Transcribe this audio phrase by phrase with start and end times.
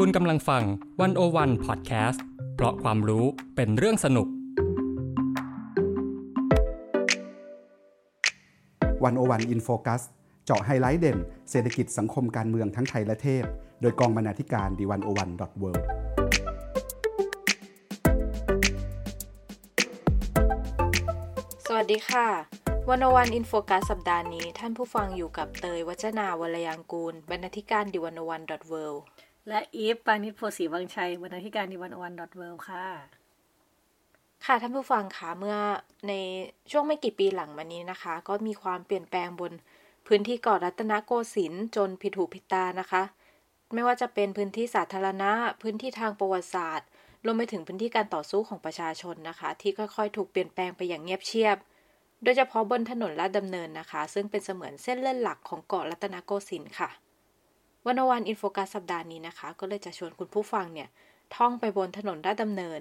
[0.00, 0.62] คุณกำลังฟัง
[1.00, 3.24] One O One พอดแคสต์เพราะความรู้
[3.56, 4.28] เป็นเรื่องสนุก
[9.04, 10.02] One O One In Focus
[10.44, 11.18] เจาะไฮไลท์เด่น
[11.50, 13.44] เศรษฐกิจสังคมการเมืองทั้งไทยและเทศ
[13.80, 15.86] โดยกองบรรณาธิการ The One O One dot world
[21.66, 22.28] สวัสดีค่ะ
[22.88, 28.74] One O One In Focus สัปดาห์นี้ ท่านผู้ฟังอยู่กับเตยวจนาวรรลยางกูร บรรณาธิการ The One O One dot เว
[29.48, 32.86] และอีฟปานิชโพสีวังชัยบรรณาธิการดิวันอวันดอทเวค่ะ
[34.44, 35.56] ค่ะท่านผู้ฟังคะเมื่อ
[36.08, 36.12] ใน
[36.70, 39.52] ช่วงไม่กี่ปีหลังมานี้นะคะ ก็มีความเปลี่ยนแปลงบน
[40.06, 43.02] พื้นที่เกาะรัตนโกสินทร์จนผิดหูผิดตานะคะ
[43.74, 45.30] ไม่ว่าจะเป็นพื้นที่สาธารณะ
[45.62, 46.88] พื้นที่ทางประวัติศาสตร์
[47.24, 51.56] รวมไปถึงพื้นที่การต่อสู้ของประชาชนนะคะ ที่ค่อยๆ ถูกเปลี่ยนแปลงไปอย่างเงียบเชียบ
[52.22, 56.90] โดยเฉพาะบนถนนลาดดำเนินนะคะ ซึ่งเป็นเสมือนเส้นเลือดหลักของเกาะรัตนโกสินทร์ค่ะ
[57.86, 60.88] วันวันอินโฟกัสสัปดาห์นี้นะคะ ก็เลยจะชวนคุณผู้ฟังเนี่ย
[61.36, 62.80] ท่องไปบนถนนลาดดำเนิน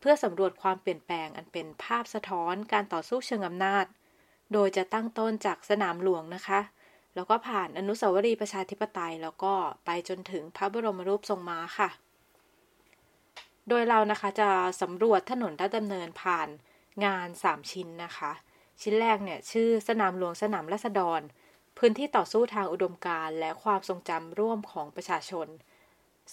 [0.00, 3.84] เพื่อสำรวจความเปลี่ยนแปลงอันเป็นภาพสะท้อนการต่อสู้เชิงอำนาจ
[4.52, 6.60] โดยจะตั้งต้นจากสนามหลวงนะคะ
[7.14, 9.52] แล้วก็ผ่านอนุสาวรีย์ประชาธิปไตย แล้วก็
[9.84, 11.88] ไปจนถึงพระบรมรูปทรงม้าค่ะ
[13.68, 14.50] โดยเรานะคะจะ
[14.82, 16.48] สำรวจถนนลาดดำเนินผ่าน
[17.04, 18.32] งาน 3 ชิ้นนะคะ
[18.82, 21.20] ชิ้นแรกเนี่ยชื่อสนามหลวงสนามราษฎร
[21.78, 25.48] พื้นที่ต่อสู้ทางอุดมการณ์และความทรงจำร่วมของประชาชน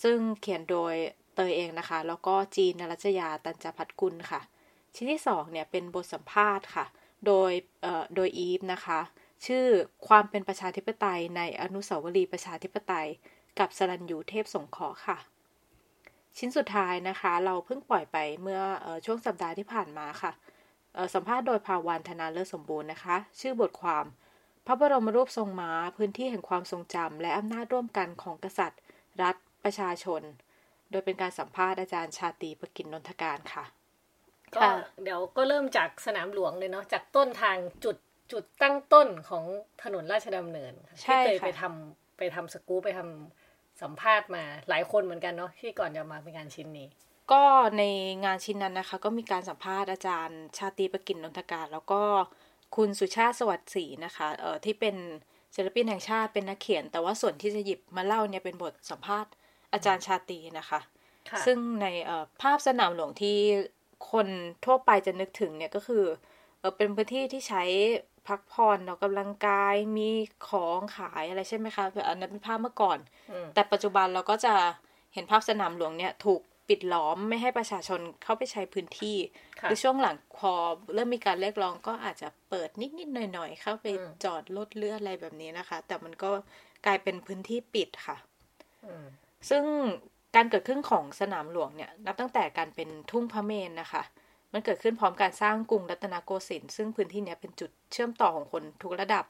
[0.03, 0.93] ซึ่งเขียนโดย
[1.35, 4.41] เตยเองนะคะ แล้วก็จีนนรัชยาตันจพัฒกุลค่ะ
[4.95, 6.85] ชิ้นที่สองเนี่ยเป็นบทสัมภาษณ์ค่ะ
[7.25, 7.51] โดย
[7.81, 8.99] เออโดยอีฟนะคะ
[9.45, 9.66] ชื่อ
[10.07, 13.07] ความเป็นประชาธิปไตยในอนุสาวรีย์ประชาธิปไตย
[13.59, 15.17] กับสรัญยูเทพสงเคราะห์ค่ะ
[16.38, 20.31] ชิ้นสุดท้ายนะคะ เราเพิ่งปล่อยไปเมื่ออช่วงสัปดาห์ที่ผ่านมาค่ะ
[21.13, 24.05] สัมภาษณ์โดยภาวันธนาเลิศสมบูรณ์นะคะ ชื่อบทความ
[24.66, 28.81] พระบรมรูปทรงม้าพื้นที่แห่งความทรงจำและอำนาจร่วมกันของกษัตริย์
[29.22, 30.22] รัฐ ประชาชน
[30.91, 33.66] โดยเป็นการสัมภาษณ์อาจารย์ชาตีประกินนนทการค่ะ
[34.55, 34.61] ก็
[35.03, 37.97] เดี๋ยวก็เริ่มจากสนามหลวงเลยเนาะจากต้นทางจุด
[38.31, 39.44] จุดตั้งต้นของ
[39.84, 40.73] ถนนราชดำเนิน
[41.03, 46.88] ที่เคยไปทำไปทำสกู๊ปไปทำสัมภาษณ์มาหลายคนเหมือนกันเนาะที่ก่อนจะมาเป็นงานชิ้นนี้
[47.31, 47.44] ก็
[47.78, 47.84] ใน
[48.25, 52.01] งานชิ้นนั้นนะคะ ก็มีการสัมภาษณ์อาจารย์ชาติประกินนนทการ แล้วก็
[52.75, 54.96] คุณสุชาติสวัสดิ์ศรีนะคะเอ่อที่เป็น
[55.56, 59.31] ศิลปินแห่งชาติเป็นนักเขียน แต่ว่าส่วนที่จะหยิบมาเล่าเนี่ยเป็นบทสัมภาษณ์
[59.74, 60.80] อาจารย์ชาตีนะคะ
[61.46, 61.88] ซึ่งใน
[62.41, 63.38] ภาพสนามหลวงที่
[64.12, 64.28] คน
[64.66, 66.03] ทั่วไปจะนึกถึงเนี่ยก็คือ
[66.59, 67.64] เออเป็นพื้นที่ที่ใช้
[68.28, 70.09] พักผ่อนออกกำลังกายมี
[70.47, 72.97] ของขายอะไรใช่ไหมคะอันนั้นเป็นภาพเมื่อก่อน
[73.53, 74.53] แต่ปัจจุบันเราก็จะ
[75.14, 79.18] เห็นภาพสนามหลวงเนี่ยถูก ปิดล้อมไม่ให้ประชาชนเข้าไปใช้พื้นที่
[79.70, 80.53] ในช่วงหลังพอ
[80.94, 83.86] เริ่มมีการเรียกร้องก็อาจจะเปิดนิดๆหน่อยๆ เข้าไป
[84.24, 86.30] จอดรถเลือดอะไรแบบนี้นะคะ แต่มันก็
[86.86, 88.18] กลายเป็นพื้นที่ปิดค่ะ
[89.50, 89.64] ซึ่ง
[90.36, 94.03] การเกิดขึ้นของสนามหลวงเนี่ย นับตั้งแต่การเป็นทุ่งพระเมนนะคะ
[94.53, 99.26] มันเกิดขึ้นพร้อมการสร้างกรุงรัตนโกสินทร์ซึ่งพื้นที่นี้เป็นจุดเชื่อมต่อของคนทุกระดับ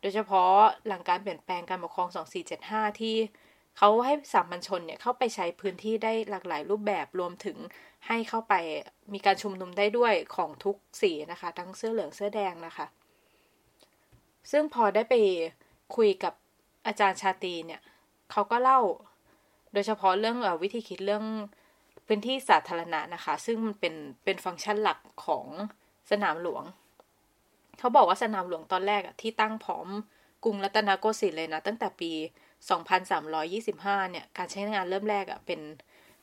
[0.00, 0.52] โดยเฉพาะ
[0.86, 2.08] หลังการเปลี่ยนแปลงการปกครอง
[2.54, 3.16] 2475 ที่
[3.82, 7.56] เขาให้สามัญชนเนี่ยเข้าไปใช้พื้นที่ได้หลากหลายรูปแบบรวมถึง
[8.06, 8.54] ให้เข้าไป
[9.12, 12.86] มีการชุมนุมได้ด้วยของทุกสีนะคะ ทั้งเสื้อเหลืองเสื้อแดงนะคะ
[14.50, 15.14] ซึ่งพอได้ไป
[15.96, 16.34] คุยกับ
[16.86, 17.80] อาจารย์ชาตีเนี่ย
[18.30, 18.80] เขาก็เล่า
[19.72, 21.24] โดยเฉพาะเรื่องอวิธีคิดเรื่อง
[22.06, 25.46] พื้นที่สาธารณะนะคะ ซึ่งมันเป็นเป็นฟังก์ชันหลักของ
[26.10, 26.64] สนามหลวง
[27.78, 29.88] เขาบอกว่าสนามหลวงตอนแรกอะที่ตั้งพร้อม
[30.44, 32.12] กรุงรัตนโกสินทร์เลยนะ ตั้งแต่ปี
[32.92, 35.60] 2325 เนี่ย การใช้งานเริ่มแรกอะ่ะเป็น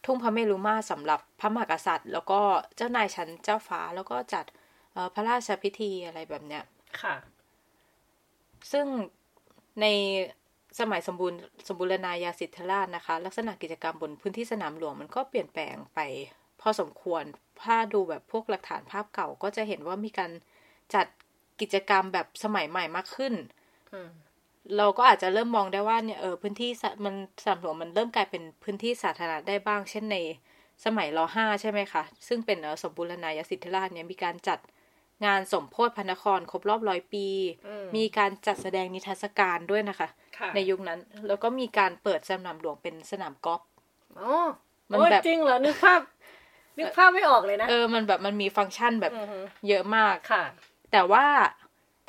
[0.05, 2.39] ทุ่งพระเมรุมาตรสำหรับพระมหากษัตริย์ แล้วก็
[2.75, 4.45] เจ้านายชั้นเจ้าฟ้าแล้วก็จัด
[5.13, 6.63] พระราชพิธีอะไรแบบเนี้ย
[7.01, 7.15] ค่ะ
[8.71, 8.85] ซึ่ง
[9.81, 9.85] ใน
[10.79, 15.99] สมัยสมบูรณ์สมบูรณาญาสิทธิราชนะคะ ลักษณะกิจกรรมบนพื้นที่สนามหลวงมันก็เปลี่ยนแปลงไป
[16.61, 17.23] พอสมควร
[17.63, 20.31] ถ้าดูแบบพวกหลักฐานภาพเก่าก็จะเห็นว่ามีการ
[20.95, 21.05] จัด
[21.61, 23.33] กิจกรรมแบบสมัยใหม่มากขึ้น
[24.77, 26.71] เราก็อาจจะเริ่มมองได้ว่าเนี่ยเออพื้นที่
[27.05, 30.17] มันสนามหลวงมันเริ่มกลายเป็นพื้นที่สาธารณะได้บ้าง เช่นใน
[30.85, 34.59] สมัยรห้าใช่ไหมคะซึ่งเป็นสมบูรณาญาสิทธิราชเนี่ยมีการจัด
[35.25, 37.27] งานสมโพธิพระนครครบรอบร้อยปี
[37.95, 40.07] มีการจัดแสดงนิทรรศการด้วยนะคะ
[40.55, 43.61] ในยุคนั้นแล้วก็มีการเปิดสนามหลวงเป็นสนามกอล์ฟ
[44.19, 44.31] อ๋อ
[44.91, 46.01] มันแบบจริงเหรอนึกภาพ
[46.77, 49.13] นึกภาพไม่ออกเลยนะ เออ มันแบบมันมีฟังก์ชันแบบ
[49.67, 50.43] เยอะมากค่ะ
[50.91, 51.25] แต่ว่า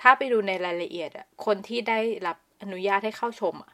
[0.00, 3.72] ถ้าไปดูในรายละเอียดอะคนที่ได้รับอนุญาตให้เข้าชมอะ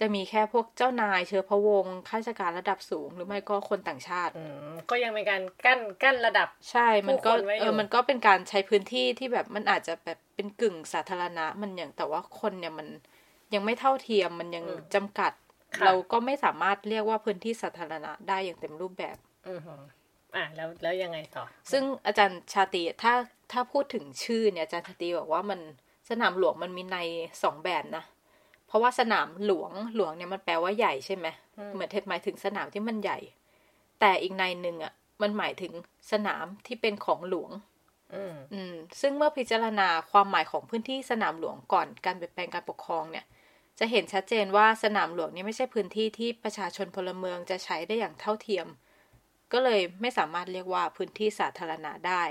[0.00, 4.32] จะมีแค่พวกเจ้านายเชื้อพระวงศ์ข้าราชการระดับสูง หรือไม่ก็คนต่างชาติ
[4.90, 12.88] ก็ยังเป็นการกั้นกั้นระดับ ใช่ มันก็เออมันก็เป็นการใช้พื้นที่ที่แบบมันอาจจะแบบเป็นกึ่งสาธารณะ มันอย่างแต่ว่าคนเนี่ยมัน
[13.54, 14.64] ยังไม่เท่าเทียมมันยัง
[14.94, 15.32] จำกัด
[15.84, 19.16] เราก็ไม่สามารถเรียกว่าพื้นที่สาธารณะได้อย่างเต็มรูปแบบ
[20.34, 23.14] อืออ่าแล้วแล้วยังไงต่อ ซึ่งอาจารย์ชาติถ้า
[23.52, 25.60] ถ้าพูดถึงชื่อเนี่ยอาจารย์ชาติบอกว่ามัน
[26.10, 26.98] สนามหลวงมันมีใน
[27.42, 28.04] สองแบบนะ
[28.66, 31.26] เพราะว่าสนามหลวงหลวงเนี่ยมันแปลว่าใหญ่ใช่ไหม
[31.74, 33.18] เหมือนเทศหมายถึงสนามที่มันใหญ่
[34.00, 34.92] แต่อีกในหนึ่งอะ
[35.22, 35.72] มันหมายถึง
[36.12, 37.50] สนามที่เป็นของหลวง
[38.14, 43.24] อืมอืมซึ่งเมื่อพิจารณาความหมายของพื้นที่สนามหลวงก่อนการเปลี่ยนแปลงการปกครองเนี่ย
[43.78, 48.66] จะเห็นชัดเจนว่าสนามหลวงนี่ไม่ใช่พื้นที่ที่ประชาชนพลเมืองจะใช้ได้อย่างเท่าเทียม
[49.52, 52.22] ก็เลยไม่สามารถเรียกว่าพื้นที่สาธารณะได้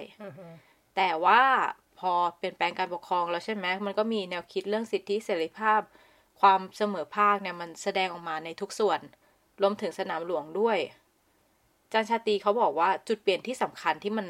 [0.96, 1.42] แต่ว่า
[2.00, 5.82] พอเปลี่ยนแปลงการปกครองแล้วใช่ไหมมันก็มีแนวคิดเรื่องสิทธิเสรีภาพ
[6.42, 9.00] ความเสมอภาคเนี่ยมันแสดงออกมาในทุกส่วน
[9.62, 10.78] รวมถึงสนามหลวงด้วย
[11.84, 14.28] อาจารย์ชาตรีเขาบอกว่าจุดเปลี่ยนที่สำคัญที่มัน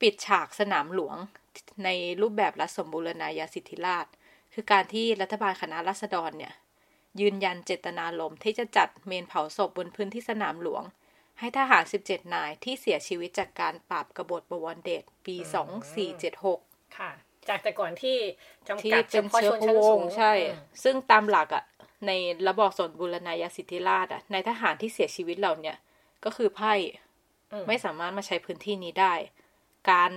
[0.00, 1.16] ปิดฉากสนามหลวง
[1.84, 1.88] ใน
[2.22, 4.06] รูปแบบรัฐสมบูรณาญาสิทธิราช
[4.54, 6.54] คือการที่รัฐบาลคณะรัษฎรเนี่ย
[7.20, 10.82] ยืนยันเจตนารมณ์ที่จะจัดเมนเผาศพบนพื้นที่สนามหลวง
[11.44, 15.36] ให้ทหาร 17 นายที่เสียชีวิตจากการปราบกบฏบวรเดชปี
[16.16, 17.10] 2476 ค่ะ
[17.48, 18.16] จากแต่ก่อนที่
[18.68, 21.64] จำที่กัดเฉเป็นพาะเชื้ชอนพชั้ระนวสูงงศ์ใช่อืมซึ่งตามหลักอะ
[22.06, 22.12] ใน
[22.48, 25.76] ระบอบสนบูรณาญาสิทธิราชอะในทหารที่เสียชีวิตเหล่าเนี่ย
[26.24, 26.72] ก็คือไพ่
[27.52, 29.14] อืมไม่สามารถมาใช้พื้นที่นี้ได้
[29.90, 30.10] การ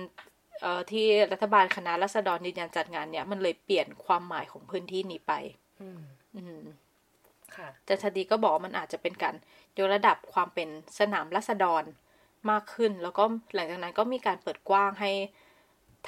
[0.60, 5.32] เอ่อที่รัฐบาลคณะรัษฎรยืนยันจัดงานเนี่ย มันเลยเปลี่ยนความหมายของพื้นที่นี้ไป
[5.80, 6.00] อืม
[6.36, 6.62] อืม
[7.56, 9.34] ค่ะจันทดีก็บอกว่ามันอาจจะเป็นการ
[9.80, 11.82] ยกระดับความเป็นสนามรัษฎร
[12.50, 15.12] มากขึ้น แล้วก็หลังจากนั้นก็มีการเปิดกว้างให้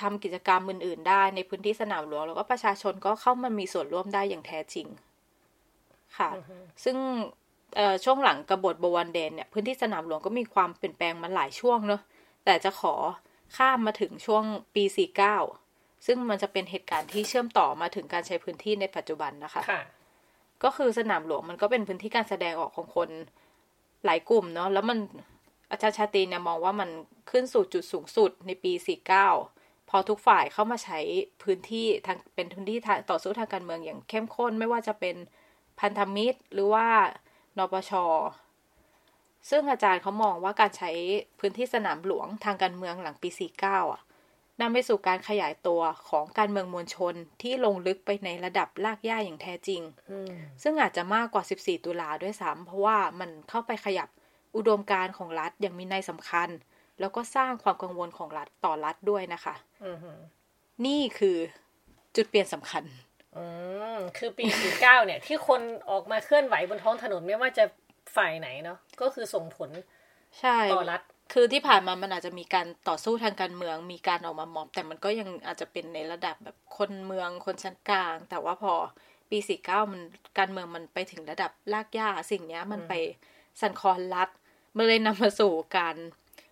[0.00, 4.86] ทำกิจกรรมอื่น ๆ ได้ในพื้นที่สนามหลวง แล้วก็ประชาชนก็เข้ามามีส่วนร่วมได้อย่างแท้จริง
[6.18, 6.30] ค่ะ
[6.84, 6.96] ซึ่ง
[7.76, 12.02] เอ่อช่วงหลังกบฏบวันเดนเนี่ยพื้นที่สนามหลวงก็มีความเปลี่ยนแปลงมาหลายช่วงเนอะ
[12.44, 12.94] แต่จะขอ
[13.56, 14.44] ข้ามมาถึงช่วง
[14.74, 14.84] ปี
[15.44, 19.82] 49 ซึ่งมันจะเป็นเหตุการณ์ที่เชื่อมต่อมาถึงการใช้พื้นที่ในปัจจุบันนะคะค่ะ
[20.64, 23.08] ก็คือสนามหลวงมันก็เป็นพื้นที่การแสดงออกของคน
[24.04, 24.98] หลายกลุ่มเนาะแล้วมัน
[25.70, 26.90] อาจารย์ชาตรีเนี่ยมองว่ามัน
[27.30, 28.72] ขึ้นสู่จุดสูงสุดในปี
[29.30, 30.98] 49 พอทุกฝ่ายเข้ามาใช้
[31.42, 32.78] พื้นที่ทางเป็นพื้นที่
[33.10, 35.16] ต่อสู้ทางการเมืองอย่างเข้มข้น ไม่ว่าจะเป็น
[35.80, 36.86] พันธมิตรหรือว่า
[37.58, 37.92] นปช
[39.50, 40.90] ซึ่งอาจารย์เขามองว่าการใช้
[41.40, 43.28] พื้นที่สนามหลวงทางการเมืองหลังปี
[43.60, 44.02] 49 อะ
[44.60, 54.08] นำไปสู่การขยายตัวของการเมืองมวลชนที่ลงลึกไปในระดับลากย่าอย่างแท้จริงอืมซึ่งอาจจะมากกว่า 14 ตุลาด้วยซ้ำเพราะว่ามันเข้าไปขยับ
[54.56, 56.48] อุดมการณ์ของรัฐอย่างมีนัยสำคัญ
[57.00, 59.54] แล้วก็สร้างความกังวลของรัฐต่อรัฐด้วยนะคะ
[59.84, 59.98] อืม
[60.86, 61.36] นี่คือ
[62.16, 62.84] จุดเปลี่ยนสำคัญ
[63.36, 63.44] อื
[63.96, 65.60] มคือปี 49 เนี่ย ที่คน
[65.90, 67.64] ออกมาเคลื่อนไหวบนท้องถนนไม่ว่าจะ
[68.16, 69.70] ฝ่ายไหนเนาะก็คือส่งผล
[70.40, 78.74] ใช่ต่อรัฐ คือที่ผ่านมามันอาจจะมีการต่อสู้ทางการเมือง มีการออกมาม็อบ แต่มันก็ยังอาจจะเป็นในระดับแบบคนเมืองคนชั้นกลาง แต่ว่าพอ
[79.30, 80.02] ปี49มัน
[80.38, 82.94] การเมืองมันไปถึงระดับลากย่าสิ่งเนี้ยมันไป
[83.60, 84.28] สั่นคลอนรัฐ
[84.76, 85.96] มันเลยนำมาสู่การ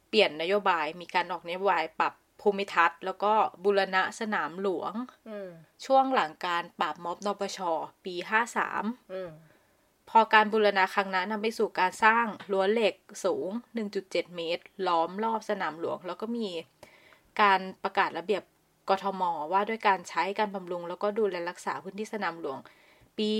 [0.08, 3.32] เปลี่ยนนโยบาย มีการออกนโยบายปรับภูมิทัศน์ แล้วก็
[3.64, 4.92] บูรณะสนามหลวง
[5.28, 5.50] อืม
[5.86, 7.58] ช่วงหลังการปราบม็อบนปช
[8.04, 8.14] ปี
[8.62, 9.30] 53อืม
[10.10, 12.94] พอการบูรณะครั้งนั้นนำไปสู่การสร้างรั้วเหล็ก
[13.24, 13.48] สูง
[13.88, 16.48] 1.7 เมตร ล้อมรอบสนามหลวง แล้วก็มี
[17.40, 18.42] การประกาศระเบียบ
[18.88, 19.22] กทม
[19.52, 22.58] ว่าด้วยการใช้การบำรุง แล้วก็ดูแลรักษาพื้นที่สนามหลวง
[23.18, 23.30] ปี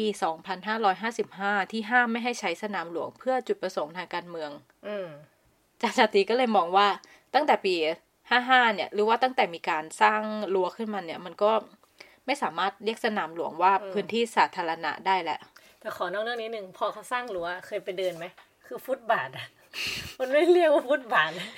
[0.82, 4.50] 2555 ที่ห้ามไม่ให้ใช้สนามหลวง เพื่อจุดประสงค์ทางการเมือง
[4.87, 5.09] อืม
[5.83, 6.88] จาชาติก็เลยมองว่า
[7.35, 7.75] ตั้งแต่ปี
[8.25, 10.21] 55 เนี่ย หรือว่าตั้งแต่มีการสร้าง
[10.54, 11.52] รั้วขึ้นมาเนี่ย มันก็
[12.26, 15.38] ไม่สามารถเรียกสนามหลวงว่าพื้นที่สาธารณะได้แหละ
[15.88, 18.26] แต่ขอนอกเรื่องนี้หนึ่งพอเขาสร้างรั้วเคยไปเดินไหม
[18.66, 19.47] คือฟุตบาทอะ
[20.18, 21.49] มันไม่เรียกว่าฟุตบาทนะ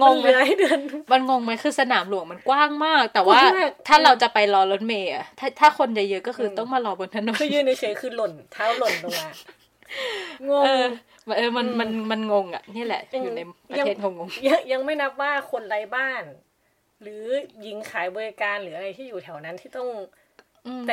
[0.00, 0.80] งงมันไหมเลื้อยเดิน
[1.12, 9.28] มันงงไหมคือสนามหลวงมันกว้างมาก แต่ว่ากว้างมากถ้าเราจะไปรอรถเมล์อะถ้าถ้าคนเยอะๆก็คืออมต้องมารอบนถนนคือยืนเฉยๆคือหล่นเท้าหล่นลงมา
[10.48, 10.84] งงเออ
[11.38, 13.40] เออมันมันมันงงอะนี่แหละ อยู่ใน
[13.70, 16.22] ประเทศงงงยังยังไม่นับว่าคนไร้บ้าน
[17.02, 17.24] หรือ
[17.62, 20.10] หญิงขายบริการหรืออะไรที่อยู่แถวนั้นที่ต้องๆอืมแต่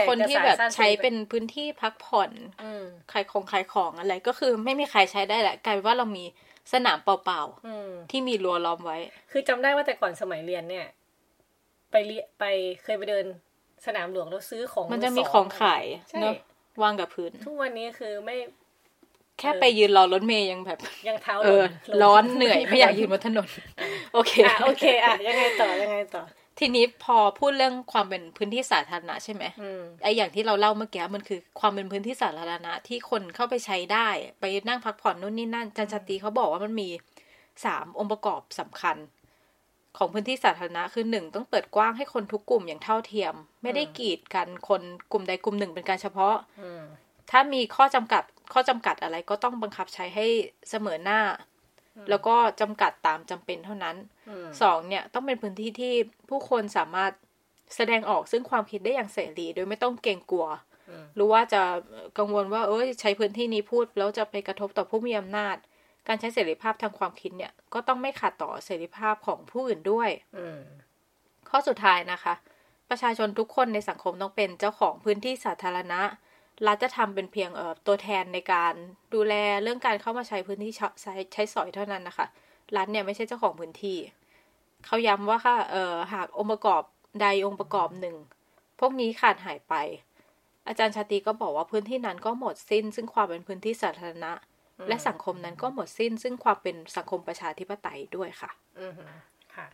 [0.10, 2.32] คนที่แบบเอกสารสั้นใช้เป็นพื้นที่พักผ่อน
[2.64, 6.26] อืมขายของขายของอะไร ก็คือไม่มีใครใช้ได้แหละกลายเป็นว่าเรามี
[6.74, 8.98] สนามเปล่าอืมๆที่มีรั้วล้อมไว้
[9.32, 10.88] คือจำได้ว่าแต่ก่อนสมัยเรียนเนี่ย
[11.92, 12.44] ไปเรียไป
[12.84, 13.26] เคยไปเดิน
[13.86, 16.34] สนามหลวงแล้วซื้อของมันจะมีสของขายใช่เนอะ
[16.82, 18.36] วางกับพื้น ทุกวันนี้คือไม่
[19.40, 23.48] แค่ไปยืนรอรถเมย์ยังแบบ ยังเท้าเอหล่อนลงร้อนเหนื่อยไม่อยากยืนบนถนน
[24.14, 26.24] โอเคอะโอเค อะยังไงต่อยังไงต่อ
[26.60, 34.08] ทีนี้พอพูดเรื่องความเป็นพื้นที่สาธารณะใช่ไหมอืมไออย่างที่เราเล่าเมื่อกี้มันคือความเป็นพื้นที่สาธารณะที่คนเข้าไปใช้ได้
[34.40, 36.90] ไปนั่งพักผ่อนนู่นนี่นั่นจันชาตรีเขาบอกว่ามันมี
[37.66, 38.98] สามองค์ประกอบสำคัญ
[39.98, 43.34] ของพื้นที่สาธารณะคือหนึ่งต้องเปิดกว้างให้คนทุกกลุ่มอย่างเท่าเทียม
[43.64, 44.82] ไม่ได้กีดกันคน
[45.12, 46.84] กลุ่มใดกลุ่มหนึ่งเป็นการเฉพาะอืม
[47.32, 50.26] ถ้ามีข้อจำกัดข้อจำกัดอะไรก็ต้องบังคับใช้ให้
[50.70, 51.20] เสมอหน้า
[52.10, 53.96] แล้วก็จำกัดตามจำเป็นเท่านั้น
[54.62, 55.94] สองเนี่ยต้องเป็นพื้นที่ที่
[56.30, 57.12] ผู้คนสามารถ
[57.76, 60.48] แสดงออกซึ่งความคิดได้อย่างเสรีโดยไม่ต้องเกรงกลัว
[61.16, 61.62] หรือว่าจะ
[62.18, 65.56] กังวลว่าเอ้ยใช้พื้นที่นี้พูด แล้วจะไปกระทบต่อผู้มีอำนาจ
[66.08, 70.10] การใช้เสรีภาพทางความคิดเนี่ย ก็ต้องไม่ขัดต่อเสรีภาพของผู้อื่นด้วย
[71.50, 72.34] ข้อสุดท้ายนะคะ
[72.90, 76.02] ประชาชนทุกคนในสังคมต้องเป็นเจ้าของพื้นที่สาธารณะ
[76.68, 78.74] รัฐจะทำเป็นเพียงเอ่อตัวแทนในการ
[79.14, 79.34] ดูแล
[79.64, 82.28] เรื่องการเข้ามาใช้พื้นที่ใช้ใช้สอยเท่านั้นนะคะ
[82.78, 83.98] รัฐเนี่ยไม่ใช่เจ้าของพื้นที่
[84.86, 86.84] เขาย้ำว่าค่ะเอ่อหากองค์ประกอบ
[87.22, 88.16] ใดองค์ประกอบหนึ่ง
[88.80, 89.76] พวกนี้ขาดหายไป
[90.68, 94.34] อาจารย์ชาติก็บอกว่าพื้นที่นั้นก็หมดสิ้น ซึ่งความเป็นพื้นที่สาธารณะ
[94.88, 98.94] และสังคมนั้นก็หมดสิ้น ซึ่งความเป็นสังคมประชาธิปไตยด้วยค่ะ อือ
[99.56, 99.68] ค่ะ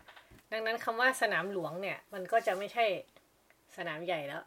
[0.51, 2.85] ดังนั้นคำว่าสนามหลวงเนี่ย มันก็จะไม่ใช่
[3.77, 4.41] สนามใหญ่แล้ว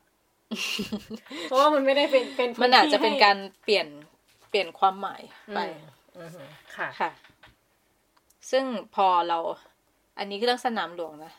[1.44, 3.86] เพราะว่ามันไม่ได้เป็นเป็นมันอาจจะเป็นการเปลี่ยน
[4.50, 5.22] เปลี่ยนความหมาย
[5.54, 5.58] ไป
[6.76, 7.10] ค่ะค่ะ
[8.50, 9.38] ซึ่งพอเรา
[10.18, 11.32] อันนี้คือเรื่องสนามหลวงนะ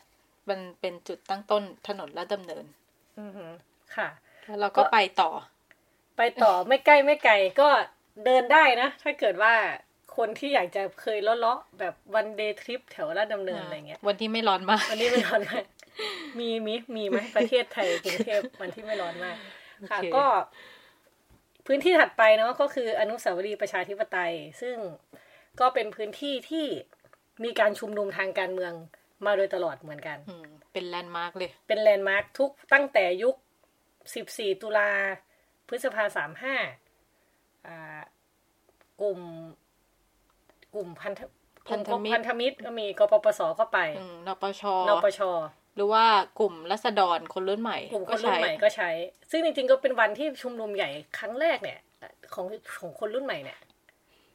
[0.48, 2.64] มันเป็นจุดตั้งต้นถนนและดำเนิน
[3.18, 3.24] อื
[3.96, 4.08] ค่ะ
[4.46, 5.30] แล้วเราก็ไปต่อ
[6.16, 7.68] ไปต่อไม่ใกล้ไม่ไกลก็
[8.24, 9.54] เดินได้นะ ถ้าเกิดว่า
[10.16, 15.62] คนที่อยากจะเคยเลาะๆแบบวันเดย์ทริปแถวลาดดำเนินอะไรเงี้ย วันที่ไม่ร้อนมาก วันนี้ไม่ร้อนมาก
[16.38, 19.36] มีมีมีไหมประเทศไทยกรุงเทพวันที่ไม่ร้อนมาก
[19.90, 20.26] ค่ะ ก็
[21.66, 24.76] พื้นที่ถัดไปเนาะก็คืออนุสาวรีย์ประชาธิปไตย ซึ่ง
[25.60, 26.66] ก็เป็นพื้นที่ที่
[27.44, 28.72] มีการชุมนุมทางการเมือง
[29.26, 30.18] มาโดยตลอดเหมือนกัน
[30.72, 33.34] เป็นแลนด์มาร์กเลย เป็นแลนด์มาร์กทุกตั้งแต่ยุค
[34.14, 34.90] สิบสี่ตุลา
[35.68, 36.54] พฤษภาสามห้า
[39.00, 39.20] กลุ่ม
[40.74, 41.20] กลุ่มพันธ
[41.68, 43.78] พันธมิตรพันธมิตรก็มีกปปสก็ไป
[44.26, 45.20] นปชนปช
[45.76, 46.04] หรือว่า
[46.38, 48.90] กลุ่มราษฎรคนรุ่นใหม่กลุ่มคนรุ่นใหม่ก็ใช้
[49.30, 50.88] ซึ่งจริงๆก็เป็นวันที่ชุมนุมใหญ่
[51.18, 51.78] ครั้งแรกเนี่ย
[52.34, 52.46] ของ
[52.80, 53.58] ของคนรุ่นใหม่เนี่ย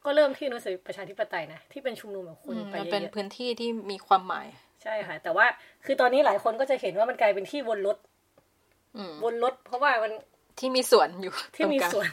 [0.05, 4.47] ก็เริ่มที่อนุสาวรีย์ประชาธิปไตยนะที่เป็นชุมนุมแบบคนไปเยอะเป็นพื้นที่ที่มีความหมาย
[4.83, 5.45] ใช่ค่ะ แต่ว่า
[5.85, 7.97] คือตอนนี้หลายคนก็จะเห็นว่ามันกลายเป็นที่วนรถ
[9.23, 10.13] วนรถเพราะว่ามัน
[10.59, 12.07] ที่มีสวนอยู่ที่มีสวน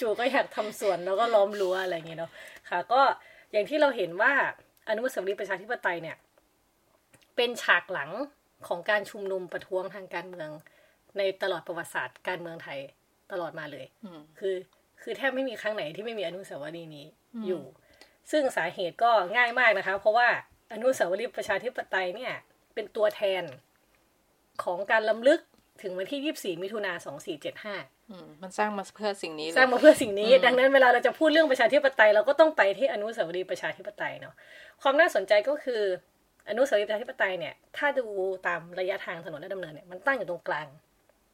[0.00, 2.30] จู่ๆก็อยากทำสวนแล้วก็ล้อมรั้วอะไรอย่างเงี้ยเนาะ
[2.70, 3.00] ค่ะ ก็
[3.52, 4.32] อย่างที่เราเห็นว่า
[4.88, 6.16] อนุสาวรีย์ประชาธิปไตยเนี่ย
[7.36, 8.10] เป็นฉากหลัง
[8.66, 10.50] ของการชุมนุมประท้วงทางการเมือง
[11.18, 12.78] ในตลอดประวัติศาสตร์การเมืองไทย
[13.32, 13.86] ตลอดมาเลย
[14.38, 14.54] คือ
[15.02, 17.06] คือแทบไม่มีครั้งไหนที่ไม่มีอนุสาวรีย์นี้
[17.46, 17.62] อยู่
[18.30, 20.28] ซึ่งสาเหตุก็ง่ายมากนะคะ เพราะว่า
[20.72, 22.32] อนุสาวรีย์ประชาธิปไตยเนี่ย
[22.74, 23.44] เป็นตัวแทน
[24.64, 25.40] ของการล้ำลึก
[25.82, 26.92] ถึงวันที่ 24 มิถุนา
[27.66, 34.34] 2475มันสร้างมาเพื่อสิ่งนี้สร้างมาเพื่อสิ่งนี้ ดังนั้นเวลาเราจะพูดเรื่องประชาธิปไตยเราก็ต้องไปที่อนุสาวรีย์ประชาธิปไตยเนาะ
[34.82, 35.82] ความน่าสนใจก็คือ
[36.48, 38.06] อนุสาวรีย์ประชาธิปไตยเนี่ย ถ้าดู
[38.46, 40.66] ตามระยะทางถนนและดำเนินเนี่ย มันตั้งอยู่ตรงกลาง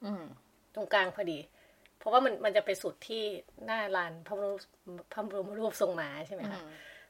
[0.04, 0.12] อื
[0.74, 1.38] ตรงกลางพอดี
[1.98, 3.22] เพราะว่ามันมันจะไปสุดที่
[3.64, 4.54] หน้าลานพระบรม
[5.12, 6.60] พระบรมรูปทรงม้าใช่ไหมคะ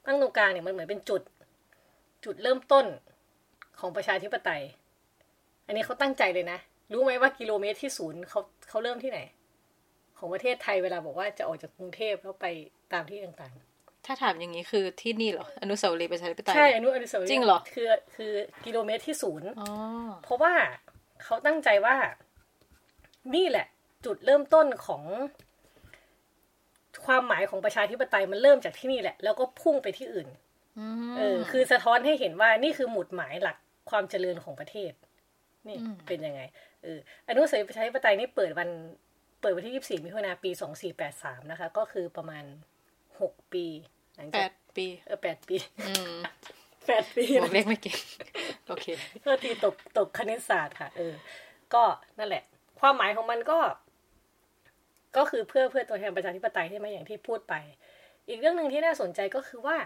[0.05, 1.21] ตั้งตรงกลางเนี่ยมันเหมือนเป็นจุด
[2.25, 2.85] จุดเริ่มต้น
[3.79, 4.61] ของประชาธิปไตย
[5.65, 6.59] อันนี้เขาตั้งใจเลยนะ
[6.93, 9.19] รู้ไหมว่ากิโลเมตรที่ศูนย์เขาเขาเริ่มที่ไหน
[10.17, 12.47] ของประเทศไทยเวลาบอกว่าจะออกจากกรุงเทพแล้วไป
[12.93, 13.53] ตามที่ต่าง
[14.05, 18.31] ถ้าถามอย่างนี้คือที่นี่เหรอ อนุสาวรีย์ประชาธิปไตย ใช่ อนุอนุสาวรีย์จริงเหรอ คือ คือ
[18.65, 19.49] กิโลเมตรที่ศูนย์
[20.23, 20.53] เพราะว่า
[21.23, 21.95] เขาตั้งใจว่า
[23.35, 23.67] นี่แหละ
[24.05, 25.03] จุดเริ่มต้นของ
[27.05, 30.27] ความหมายของประชาธิปไตยมันเริ่มจากที่นี่แหละ แล้วก็พุ่งไปที่อื่น
[31.17, 33.57] เออ คือสะท้อนให้เห็นว่านี่คือหมุดหมายหลัก
[33.89, 34.91] ความเจริญของประเทศ
[35.67, 36.41] นี่เป็นยังไง
[36.83, 38.69] เอออนุสาวรีย์ประชาธิปไตยนี่เปิดวัน
[39.41, 42.43] เปิดวันที่ยี่สิบสี่มิถุนาปีสองสี่แปดสามนะคะ ก็คือประมาณ
[43.21, 43.65] หกปี
[44.33, 45.55] แปดปีเออแปดปี
[46.87, 47.97] แปดปี บอกเลขไม่เก่ง
[48.67, 48.85] โอเค
[49.21, 51.13] เพื่อที่ตกตกคณิตศาสตร์ค่ะ เออ
[51.73, 51.83] ก็
[52.17, 52.43] นั่นแหละ
[52.79, 53.59] ความหมายของมันก็
[55.17, 57.53] ก็คือเพื่อเพื่อตัวแทนประชาธิปไตยใช่ไหมอย่างที่พูดไป
[58.27, 59.77] อีกเรื่องหนึ่งที่น่าสนใจก็คือว่า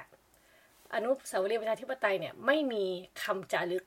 [0.94, 2.86] อนุสาวรีย์ประชาธิปไตยเนี่ย ไม่มี
[3.24, 3.86] คำจารึก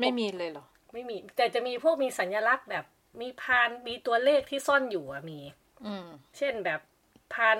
[0.00, 2.84] ไม่มีเลยเหรอ ไม่มี แต่จะมีพวกมีสัญลักษณ์แบบ
[3.20, 5.40] มีพานมีตัวเลขที่ซ่อนอยู่อะมี
[5.86, 6.06] อืม
[6.36, 6.80] เช่นแบบ
[7.32, 7.58] พาน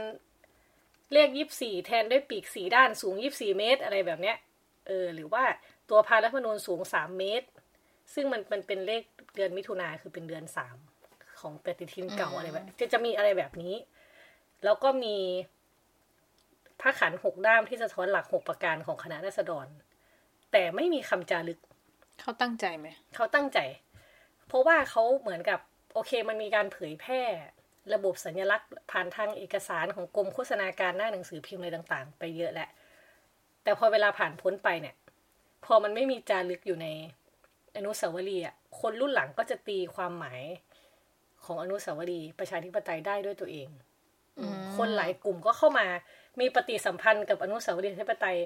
[1.12, 4.36] เลขยี่สี่แทนด้วยปีกสีด้านสูงยี่สี่เมตร อะไรแบบเนี้ย
[4.86, 5.44] เออ หรือว่า
[5.90, 7.46] ตัวพานรัฐมนูญสูงสามเมตร
[8.14, 9.02] ซึ่งมันมันเป็นเลข
[9.36, 10.76] เดือนมิถุนาคือเป็นเดือนสาม
[11.40, 13.74] ของปฏิทินเก่าอะไรแบบจะจะมีอะไรแบบนี้
[14.64, 15.16] แล้วก็มี
[16.80, 19.66] พระขันหกด้ามที่จะท้อนหลักหกประการของคณะรัษฎร
[20.52, 21.58] แต่ไม่มีคำจารึก
[22.20, 23.58] เขาตั้งใจไหม เขาตั้งใจ
[24.48, 25.60] เพราะว่าเขาเหมือนกับ
[25.94, 27.22] โอเคมันมีการเผยแพร่
[27.94, 32.68] ระบบสัญลักษณ์ผ่านทางเอกสารของกรมโฆษณาการหน้าหนังสือพิมพ์อะไรต่างๆ ไปเยอะแหละ
[33.62, 34.94] แต่พอเวลาผ่านพ้นไปเนี่ย
[35.64, 36.86] พอมันไม่มีจารึกอยู่ใน
[37.76, 40.42] อนุสาวรีย์อะคนรุ่นหลังก็จะตีความหมาย
[41.44, 43.68] ของอนุสาวรีย์ประชาธิปไตยได้ด้วยตัวเอง
[44.38, 44.40] อ
[44.76, 45.86] คนหลายกลุ่มก็เข้ามา
[46.40, 48.38] มีปฏิสัมพันธ์กับอนุสาวรีย์ประชาธิปไตย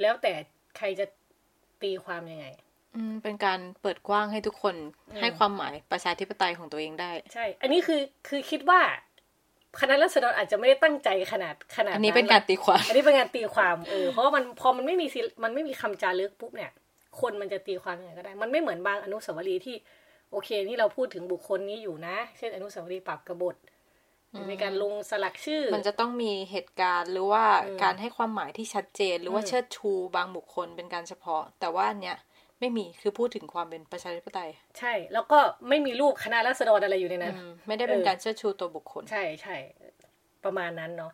[0.00, 0.32] แล้วแต่
[0.76, 1.06] ใครจะ
[1.82, 2.46] ตีความยังไง
[2.96, 4.74] อืมเป็นการเปิดกว้างให้ทุกคน
[5.20, 8.80] ให้ความหมายประชาธิปไตยของตัวเองได้ ใช่ อันนี้คือคือคิดว่า
[9.80, 15.06] คณะรัษฎรอาจจะไม่ได้ตั้งใจขนาดขนาดอันนี้เป็นการตีความ อันนี้เป็นการตีความเออเพราะว่ามันพอมันไม่มี
[15.44, 16.70] มันไม่มีคำจารึกปุ๊บเนี่ย
[17.20, 19.76] คนมันจะตีความยังไงก็ได้ มันไม่เหมือนบางอนุสาวรีย์ที่
[20.32, 23.56] โอเค นี่เราพูดถึงบุคคลนี้อยู่นะ เช่น อนุสาวรีย์ปรับกบฏ
[24.48, 27.44] ในการลงสลักชื่อ มันจะต้องมีเหตุการณ์หรือว่า
[27.82, 32.16] การให้ความหมายที่ชัดเจน หรือว่าเชิดชูบางบุคคลเป็นการเฉพาะ แต่ว่าอันเนี้ย
[32.60, 37.34] ไม่มีคือพูดถึงความเป็นประชาธิปไตย ใช่ แล้วก็ไม่มีรูปคณะราษฎรอะไรอยู่ในนั้น
[37.66, 39.56] ไม่ได้เป็นการเชิดชูตัวบุคคล ใช่ใช่
[40.44, 41.12] ประมาณนั้นเนาะ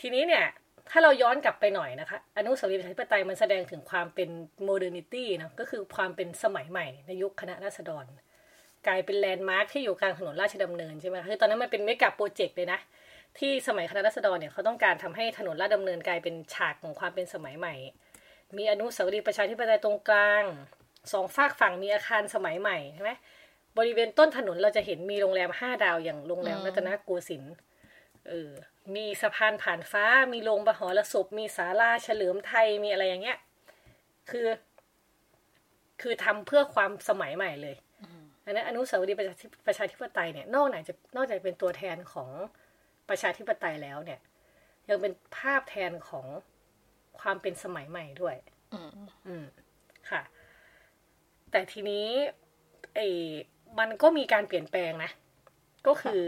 [0.00, 0.44] ทีนี้เนี่ย
[0.90, 4.28] ถ้าเราย้อนกลับไปหน่อยนะคะ อนุสาวรีย์ประชาธิปไตยมันแสดงถึงความเป็น
[4.64, 8.04] modernity นะก็คือความเป็นสมัยใหม่ในยุคคณะราษฎร
[8.86, 12.78] กลายเป็นแลนด์มาร์คที่อยู่กลางถนนราชดำเนินใช่ไหมคือตอนนั้นมันเป็นเมกะโปรเจกต์เลยนะ
[13.38, 17.74] ที่สมัยคณะราษฎรเนี่ยเขาต้องการทำให้ถนนราชดำเนินกลายเป็นฉากของความเป็นสมัยใหม่
[18.56, 20.44] มีอนุสาวรีย์ประชาธิปไตยตรงกลาง
[21.12, 23.12] สองฝากฝั่งมีอาคารสมัยใหม่ใช่ไหม
[23.78, 27.54] บริเวณต้นถนนเราจะเห็นมีโรงแรมห้าดาวอย่างโรงแรมรัตนโกสินทร์
[28.28, 28.50] เออ
[28.96, 33.38] มีสะพานผ่านฟ้า มีโรงบหรสพมีศาลาเฉลิมไทย มีอะไรอย่างเงี้ย
[34.30, 34.46] คือ
[36.02, 37.76] คือทำเพื่อความสมัยใหม่เลย
[38.44, 39.34] อันนั้นอนุสาวรีย์ประชา
[39.66, 42.30] ประชาธิปไตยเนี่ย นอกจากจะนอกจากเป็นตัวแทนของ
[43.08, 44.20] ประชาธิปไตยแล้วเนี่ย
[44.88, 46.26] ยังเป็นภาพแทนของ
[47.20, 48.36] ความเป็นสมัยใหม่ด้วย
[48.74, 48.90] อืม
[49.26, 49.44] อืม
[50.10, 50.22] ค่ะ
[51.52, 52.06] แต่ทีนี้
[52.94, 53.08] ไอ้
[53.78, 55.10] มันก็มีการเปลี่ยนแปลงนะ
[55.86, 56.20] ก็คือ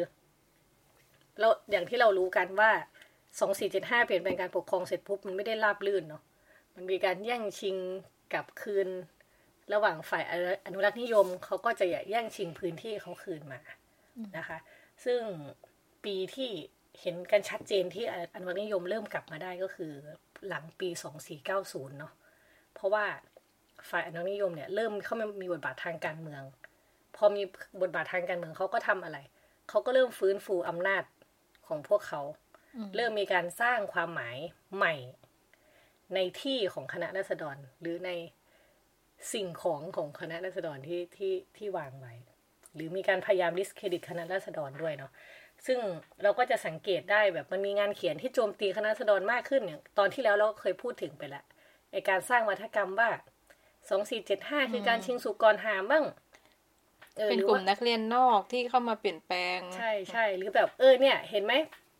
[1.40, 2.71] เราอย่างที่เรารู้กันว่า
[3.40, 6.23] สองสี่เจ็ดห้าเปลี่ยนแปลงการปกครองเสร็จปุ๊บมันไม่ได้ราบลื่นเนาะ
[6.75, 7.76] มันมีการแย่งชิง
[8.35, 8.88] กับคืน
[9.73, 10.25] ระหว่างฝ่าย
[10.66, 13.59] อนุรักษ์นิยมเขาก็จะแย่งชิงพื้นที่เขาคืนมา
[14.37, 14.59] นะคะ
[15.04, 15.21] ซึ่ง
[16.04, 16.50] ปีที่
[17.00, 18.04] เห็นกันชัดเจนที่
[18.35, 19.93] อนุรักษ์นิยมเริ่มกลับมาได้ก็คือ
[20.49, 22.12] หลังปีสองสี่เก้าศูนย์เนาะ
[22.75, 23.05] เพราะว่า
[23.90, 26.42] ฝ่ายอนุรักษ์นิยมเนี่ยเริ่มเข้ามามีบทบาททางการเมือง
[27.16, 27.42] พอมี
[27.83, 29.18] บทบาททางการเมืองเขาก็ทำอะไร
[29.68, 31.05] เขาก็เริ่มฟื้นฟูอำนาจ
[31.66, 32.20] ของพวกเขา
[32.97, 34.37] เริ่มมีการสร้างความหมาย
[34.77, 34.94] ใหม่
[36.14, 38.11] ในที่ของคณะรัษฎร หรือใน
[39.33, 42.14] สิ่งของของคณะรัษฎรที่ที่ที่วางไว้
[42.75, 45.12] หรือมีการพยายามดิสเครดิตคณะรัษฎรด้วยเนาะ
[45.66, 45.79] ซึ่ง
[46.23, 51.44] เราก็จะสังเกตได้แบบมันมีงานเขียนที่โจมตีคณะรัษฎรมากขึ้นเนี่ยตอนที่แล้วเราเคยพูดถึงไปแล้ว
[51.92, 53.11] ไอการสร้างวัฒกรรมว่า
[53.88, 56.05] สองสี่เจ็ดห้าคือการชิงสุกรหามบ้าง
[57.31, 61.53] เป็นกลุ่มนักเรียนนอกที่เข้ามาเปลี่ยนแปลง ใช่ใช่หรือแบบเออเนี่ย เห็นไหม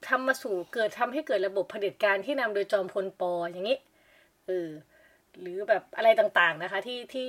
[0.09, 3.79] ทำมาสู่เกิดทำให้เกิดระบบเผด็จการที่นำโดยจอมพลปออย่างนี้
[4.47, 4.69] เออ
[5.41, 7.29] หรือแบบอะไรต่างๆนะคะ ที่ที่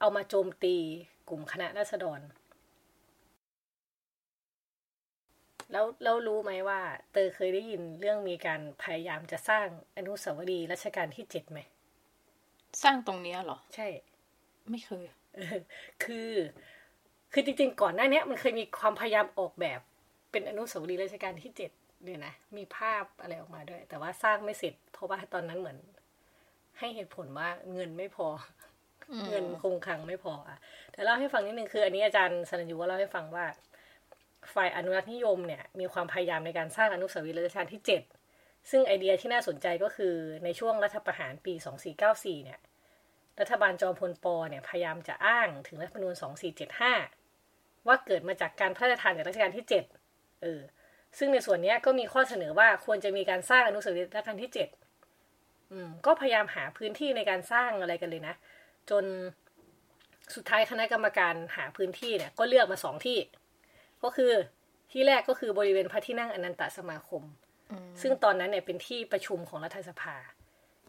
[0.00, 0.76] เอามาโจมตี
[1.28, 2.20] กลุ่มคณะราษฎร
[5.72, 6.80] แล้วแล้วรู้ไหมว่า
[7.12, 11.58] เตอเคยได้ยินเรื่องมีการพยายามจะสร้างอนุสาวรีย์รัชกาลที่เจ็ดไหม
[12.82, 13.88] สร้างตรงนี้เหรอ ใช่
[14.70, 15.04] ไม่เคย
[16.04, 16.32] คือ
[17.32, 19.80] คือจริงๆ ก่อนหน้านี้มันเคยมีความพยายามออกแบบ
[20.30, 21.70] เป็นอนุสาวรีย์รัชกาลที่เจ็ด
[22.04, 25.78] เนี่ยนะ มีภาพอะไรออกมาด้วย แต่ว่าสร้างไม่เสร็จ เพราะว่าตอนนั้นเหมือน
[26.78, 28.26] ให้เหตุผลว่าเงินไม่พอ
[29.28, 30.58] เงินคงคลังไม่พออะ
[30.92, 33.46] แต่เล่าให้ฟังนิดนึงคือ อันนี้อาจารย์สนัญญูก็เล่าให้ฟังว่า
[34.54, 38.02] ฝ่ายอนุรักษ์นิยมเนี่ย มีความพยายามในการสร้างอนุสาวรีย์รัชกาลที่เจ็ด
[38.70, 41.54] ซึ่งไอเดียที่น่าสนใจก็คือในช่วงรัฐประหารปี
[41.98, 42.60] 2494 เนี่ย
[43.40, 46.14] รัฐบาลจอมพลปอเนี่ยพยายามจะอ้างถึงรัฐธรรมนูญ
[47.00, 49.64] 2475 ว่าเกิดมาจากการพระราชทานจากรัชกาลที่
[50.02, 50.60] 7 เออ
[51.18, 54.50] ซึ่งในส่วนนี้ก็มีข้อเสนอว่าควรจะมีการสร้างอนุสาวรีย์รัชกาลที่
[55.10, 58.34] 7 อืม ก็พยายามหาพื้นที่ในการสร้างอะไรกันเลยนะ
[58.90, 59.04] จน
[60.34, 63.18] สุดท้ายคณะกรรมการหาพื้นที่เนี่ยก็เลือกมาสองที่
[64.02, 64.32] ก็คือ
[64.92, 67.22] ที่แรกก็คือบริเวณพระที่นั่งอนันตสมาคม
[68.02, 70.16] ซึ่งตอนนั้นเนี่ยเป็นที่ประชุมของรัฐสภา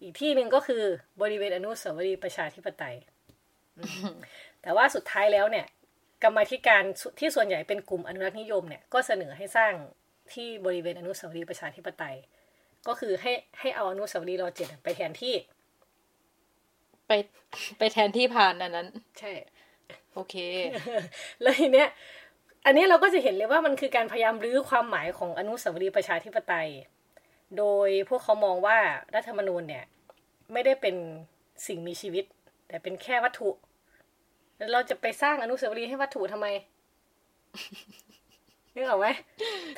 [0.02, 0.84] อีกที่หนึ่งก็คือ
[1.21, 2.95] บริเวณอนุสาวรีย์ประชาธิปไตย
[4.62, 5.65] แต่ว่าสุดท้ายแล้วเนี่ย
[6.24, 6.84] กรรมธิการ
[7.19, 9.74] ที่ส่วนใหญ่เป็นกลุ่มอนุรักษ์นิยมเนี่ยก็เสนอให้สร้าง
[10.34, 12.15] ที่บริเวณอนุสาวรีย์ประชาธิปไตย
[12.88, 15.36] ก็คือให้ให้เอาอนุสาวรีย์รอเจ็ดไปแทนที่
[17.08, 17.12] ไป
[17.78, 18.88] ไปแทนที่ผ่านอันนั้น
[19.19, 19.32] ใช่
[20.13, 20.36] โอเค
[21.41, 21.89] แล้วทีเนี้ย
[22.65, 26.69] อันนี้เราก็จะเห็นเลยว่ามันคือการพยายามรื้อความหมายของอนุสาวรีย์ประชาธิปไตย
[27.58, 28.78] โดยพวกเขามองว่า
[29.15, 29.86] รัฐธรรมนูญเนี่ย
[30.54, 30.95] ไม่ได้เป็น
[31.67, 32.25] สิ่งมีชีวิต
[32.67, 33.49] แต่เป็นแค่วัตถุ
[34.58, 36.47] แล้วเราจะไปสร้างอนุสาวรีย์ให้วัตถุทำไม
[38.75, 39.08] นึกออกไหม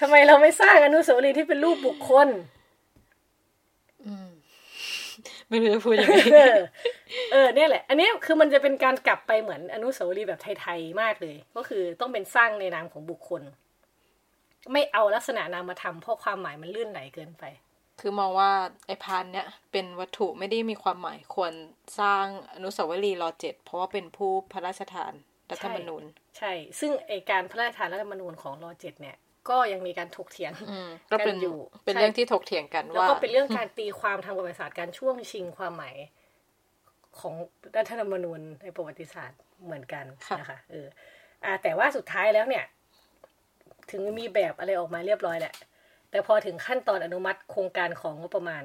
[0.02, 2.28] ทำไมเราไม่สร้างอนุสาวรีย์ที่เป็นรูปบุคคล
[4.06, 4.30] อืม
[5.50, 6.58] ไม่รู้จะพูดยังไงเออ
[7.32, 13.42] เออเนี่ยแหละ อันนี้คือมันจะเป็นการกลับไปเหมือนอนุสาวรีย์แบบไทยๆมากเลย ก็คือต้องเป็นสร้างในนามของบุคคล
[14.72, 17.44] ไม่เอาลักษณะนามธรรมเพราะความหมายมันลื่นไหลเกินไป
[18.00, 18.52] คือมองว่า
[18.88, 21.54] ไอ้พานเนี้ยเป็นวัตถุไม่ได้มีความหมายควร
[22.00, 25.14] สร้างอนุสาวรีย์รอเจ็ดเพราะว่าเป็นผู้พระราชทาน
[25.52, 26.04] รัฐธรรมนูญ
[26.38, 29.18] ใช่ ซึ่งไอการพระราชทานรัฐธรรมนูญของรอเจ็ดเนี่ย
[29.50, 35.96] ก็ยังมีการถกเถียงอืมก็เป็นกันอยู่ เป็นใช่เรื่องที่ถกเถียงกันแล้วว่าก็เป็นเรื่องการตีความทางประวัติศาสตร์การช่วงชิงความหมาย
[37.20, 37.34] ของ
[37.78, 40.06] รัฐธรรมนูญในประวัติศาสตร์เหมือนกัน
[40.40, 40.88] นะคะเออ
[41.46, 42.66] อ่าแต่ว่าสุดท้ายแล้วเนี่ย
[43.92, 45.54] ถึงมีแบบอะไรออกมาเรียบร้อยแหละ
[46.12, 48.64] แต่พอถึงขั้นตอนอนุมัติโครงการของงบประมาณ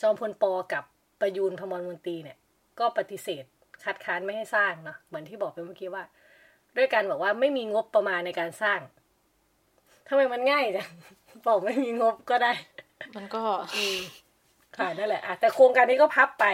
[0.00, 0.84] จอมพลปอกับ
[1.20, 2.38] ประยูนพมรมนตรีเนี่ย
[2.78, 3.44] ก็ปฏิเสธ
[3.84, 6.04] คัดค้านไม่ให้สร้างเนาะเหมือนที่บอกไปเมื่อกี้ว่า
[6.76, 8.80] ด้วยการบอกว่าไม่มีงบประมาณในการสร้าง
[10.08, 10.88] ทำไมมันง่ายจัง
[11.46, 12.52] บอกไม่มีงบก็ได้
[13.16, 13.42] มันก็
[14.76, 16.46] ค่ะนั่นแหละอะแต่โครงการนี้ก็พับไป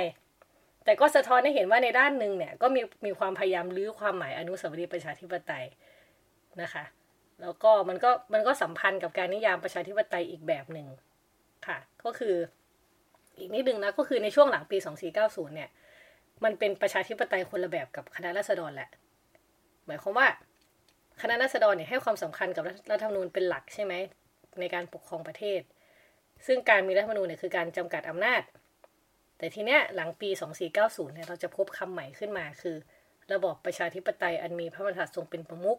[0.84, 5.64] แต่ก็สะท้อนให้เห็นว่าในด้านหนึ่งเนี่ย ก็มีมีความพยายามลื้อความหมายอนุสาวรีย์ประชาธิปไตย
[6.62, 6.84] นะคะ
[7.42, 10.86] แล้วก็มันก็มันก็สัมพันธ์กับการนิยามประชาธิปไตยอีกแบบหนึ่ง
[11.66, 12.34] ค่ะ ก็คือ
[13.38, 14.76] อีกนิดนึงนะก็คือในช่วงหลังปี
[15.16, 15.70] 2490 เนี่ย
[16.44, 18.88] มันเป็นประชาธิปไตยคนละแบบกับคณะรัษฎรแหละ
[19.86, 20.26] หมายความว่า
[21.22, 23.94] คณะรัษฎรเนี่ยให้ความสำคัญกับรัฐธรรมนูญเป็นหลักใช่ไหม
[24.60, 25.60] ในการปกครองประเทศ
[26.46, 28.42] ซึ่งการมีรัฐธรรมนูญเนี่ยคือการจำกัดอำนาจ
[29.38, 30.28] แต่ทีเนี้ยหลังปี
[30.72, 32.76] 2490เนี่ยเราจะพบคำใหม่ขึ้นมาคือ
[33.32, 35.78] ระบอบประชาธิปไตยอันมีพระมหากษัตริย์ทรงเป็นประมุข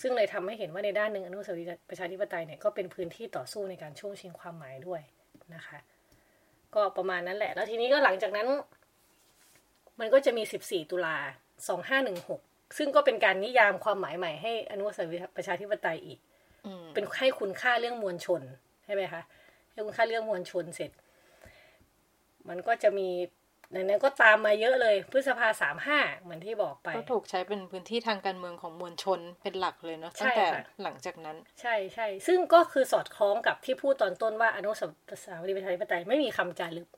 [0.00, 5.00] ซึ่งเลยทำให้เห็นว่าในด้านหนึ่งอนุสาวรีย์ประชาธิปไตยเนี่ยก็เป็นพื้นที่ต่อสู้ในการช่วงชิงความหมายด้วย
[5.54, 5.78] นะคะ
[6.74, 8.46] ก็ประมาณนั้นแหละ แล้วทีนี้ก็หลังจากนั้น
[10.00, 11.16] มันก็จะมี 14 ตุลา
[12.02, 16.18] 2516 ซึ่งก็เป็นการนิยามความหมายใหม่ให้อนุสาวรีย์ประชาธิปไตยอีก
[16.66, 18.42] อืมเป็นให้คุณค่าเรื่องมวลชน
[18.84, 19.22] ใช่ไหมคะ
[19.72, 20.90] ให้คุณค่าเรื่องมวลชนเสร็จ
[22.48, 23.08] มันก็จะมี
[23.72, 34.70] ในนั้นก็ตามมาเยอะเลยพฤษภาสามห้าเหมือนที่บอกไป ก็ถูกใช้เป็นพื้นที่ทางการเมืองของมวลชนเป็นหลักเลยเนาะใช่ตั้งแต่ค่ะหลังจากนั้น ใช่ใช่ซึ่งก็คือสอดคล้องกับที่พูดตอนต้นว่าอนุ
[35.24, 36.88] สาวรีย์ประชาธิปไตยไม่มีคำจารึก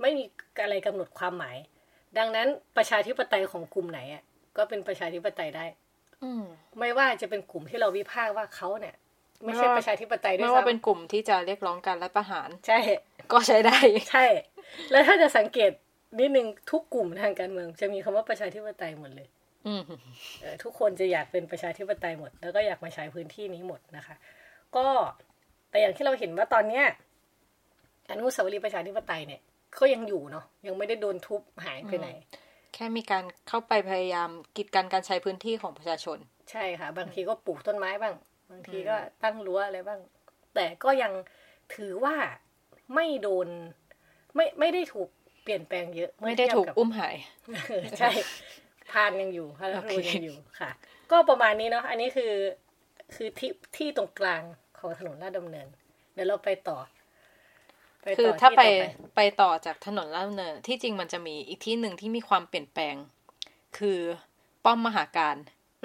[0.00, 0.24] ไม่มี
[0.62, 1.56] อะไรกำหนดความหมาย
[2.18, 4.22] ดังนั้นประชาธิปไตยของกลุ่มไหนอะ
[4.58, 5.66] ก็เป็นประชาธิปไตยได้
[6.24, 6.44] อืม
[6.78, 8.96] ไม่ว่าจะเป็นกลุ่มที่เราวิพากษ์ว่าเขาเนี่ย
[9.44, 12.78] ไม่ใช่ไม่ว่าประชาธิปไตยด้วไม่ยว่าเป็นซ้ำกลุ่มที่จะเรียกร้องการรัฐประหาร ใช่
[13.32, 13.78] ก็ใช้ได้
[14.10, 14.26] ใช่
[14.90, 15.70] แล้วถ้าจะสังเกต
[16.18, 19.28] นิดนึงทุกกลุ่มทางการเมือง จะมีคำว่าประชาธิปไตยหมดเลย
[19.66, 19.82] อืม
[20.40, 24.16] เออทุกคนจะอยากเป็นประชาธิปไตยหมด แล้วก็อยากมาใช้พื้นที่นี้หมดนะคะ
[24.76, 24.86] ก็
[25.70, 26.84] แต่อย่างที่เราเห็นว่าตอนเนี้ย
[28.10, 29.40] อนุสาวรีย์ประชาธิปไตยเนี่ย
[29.80, 32.08] ก็ยังอยู่เนาะยังไม่ได้โดนทุบหายไปไหน
[32.74, 36.18] แค่มีการเข้าไปพยายามกีดกันการใช้พื้นที่ของประชาชน
[36.50, 38.14] ใช่ค่ะ บางทีก็ปลูกต้นไม้บ้าง
[38.50, 40.00] บางทีก็ตั้งรั้วอะไรบ้าง
[40.54, 41.12] แต่ก็ยัง
[41.74, 42.14] ถือว่า
[42.94, 43.48] ไม่โดน
[44.34, 45.08] ไม่ไม่ได้ถูก
[45.42, 47.16] เปลี่ยนแปลงเยอะเอไม่ได้ถูกเทียบบอุ้มหาย
[47.68, 48.10] เออใช่
[48.92, 50.70] พานยังอยู่พระรัฐธรรมนูญโอเคยังอยู่ค่ะ
[51.10, 52.32] ก็ประมาณนี้เนาะอันนี้คือ
[53.14, 54.42] คือที่ที่ตรงกลาง
[54.78, 55.68] ของถนนลาดดำเนิน
[56.14, 56.97] เดี๋ยวเราไปต่อไป
[58.18, 62.94] คือต่อถ้าที่ไปต่อไปต่อจากถนนลาดดำเนินที่จริงมันจะมีอีกที่หนึ่งที่มีความเปลี่ยนแปลง
[63.78, 63.98] คือ
[64.64, 65.36] ป้อมมหาการ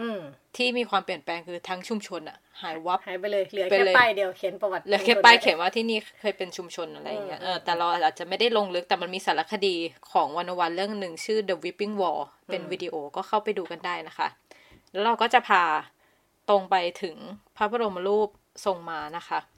[0.02, 0.20] อืม
[0.56, 9.76] ที่มีความเปลี่ยนแปลงคือทั้งชุมชนอะหายวับหายไปเลยเหลือไปแค่เลยป้ายเดียวเขียนประวัติเหลือแค่ชุมชป้ายไว้เขียนว่าที่นี่เคยเป็นชุมชนอะไรอย่างเงี้ยอืมเออแต่เราอาจจะไม่ได้ลงลึกแต่มันมีสารคดี
[10.12, 14.28] ของวันวันเรื่องหนึ่งชื่อ The Whipping Wall เป็นวิดีโอก็เข้าไปดูกันได้นะคะ
[14.92, 15.64] แล้วเราก็จะพา
[16.50, 17.16] ตรงไปถึง
[17.58, 18.30] พระบรมรูป
[18.66, 19.53] ทรงม้านะคะอืมค่ะ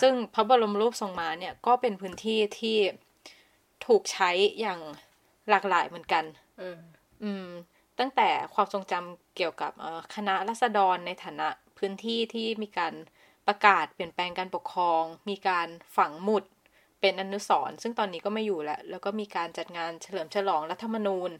[0.00, 2.78] ซึ่งพระบรมรูปทรงม้าเนี่ยก็เป็นพื้นที่ที่
[3.86, 4.80] ถูกใช้อย่าง
[5.50, 6.24] หลากหลายเหมือนกัน
[6.60, 6.78] อืม
[7.22, 7.48] อืม
[7.98, 12.94] ตั้งแต่ความทรงจำเกี่ยวกับเอ่อคณะรัษฎรในฐานะพื้นที่ที่มีการ
[13.46, 16.44] ประกาศเปลี่ยนแปลงการปกครอง มีการฝังหมุด
[17.00, 21.30] เป็นอนุสรณ์ซึ่งตอนนี้ก็ไม่อยู่แล้ว แล้วก็มีการจัดงานเฉลิมฉลองรัฐธรรมนูญ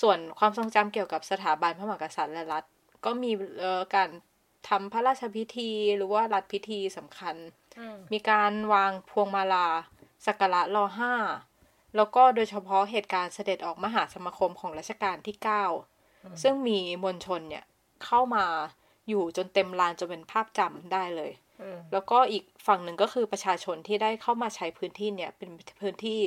[0.00, 2.64] ส่วนความทรงจำเกี่ยวกับสถาบันพระมหากษัตริย์และรัฐ
[3.04, 4.08] ก็มีเอ่อการ
[4.68, 7.36] ทำพระราชพิธีหรือว่ารัฐพิธีสำคัญ
[7.78, 9.68] อืมมีการวางพวงมาลา
[10.26, 11.14] สักการะรอห้า
[11.96, 15.36] แล้วก็โดยเฉพาะเหตุการณ์เสด็จออกมหาสมาคมของรัชกาลที่
[15.90, 17.64] 9 ซึ่งมีมวลชนเนี่ย
[18.04, 18.44] เข้ามา
[19.08, 26.18] อยู่จนเต็มลานจนเป็นภาพจำได้เลยอืมแล้วก็อีกฝั่งหนึ่งก็คือประชาชนที่ได้เข้ามาใช้พื้นที่เนี่ย เป็นพื้นที่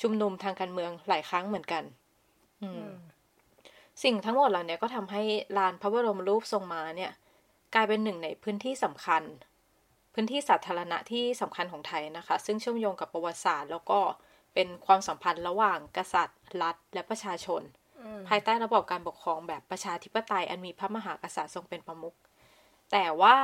[0.00, 1.82] ชุมนุมทางการเมืองหลายครั้งเหมือนกัน
[2.62, 2.90] อืม
[4.02, 5.22] สิ่งทั้งหมดเหล่านี้ก็ทำให้
[5.58, 7.12] ลานพระบรมรูปทรงม้าเนี่ย
[7.74, 9.22] กลายเป็นหนึ่งในพื้นที่สำคัญ
[10.14, 14.00] พื้นที่สาธารณะที่สำคัญของไทยนะคะ ซึ่งเชื่อมโยงกับประวัติศาสตร์ แล้วก็
[14.54, 17.62] เป็นความสัมพันธ์ระหว่างกษัตริย์ รัฐ และประชาชน
[18.28, 22.16] ภายใต้ระบอบการปกครองแบบประชาธิปไตยอันมีพระมหากษัตริย์ทรงเป็นประมุข
[22.92, 23.36] แต่ว่า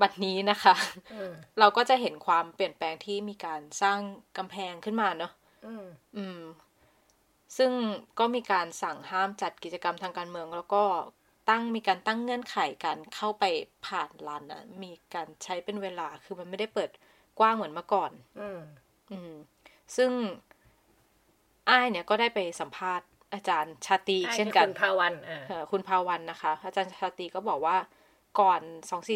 [0.00, 0.74] บัดนี้นะคะ
[1.14, 3.98] อืมเราก็จะเห็นความเปลี่ยนแปลงที่มีการสร้าง
[4.38, 5.32] กำแพงขึ้นมาเนาะ
[5.66, 5.84] อืม
[6.16, 6.40] อืม
[7.56, 7.70] ซึ่ง
[8.18, 10.82] ก็มีการสั่งห้ามจัดกิจกรรมทางการเมือง แล้วก็
[11.50, 13.44] ตั้งมีการตั้งเงื่อนไขการเข้าไป
[13.86, 16.90] ผ่านลานนะมีการใช้เป็นเวลาคือมันไม่ได้เปิด
[17.38, 18.60] กว้างเหมือนเมื่อก่อน อืม
[19.12, 19.32] อืม
[19.96, 20.10] ซึ่ง
[21.68, 27.76] อ้ายเนี่ยก็ได้ไปสัมภาษณ์อาจารย์ชาตรีเช่นกันคุณภาวันอ่าเอ่อคุณภาวันนะคะ อาจารย์ชาตรีก็บอกว่า
[28.40, 28.60] ก่อน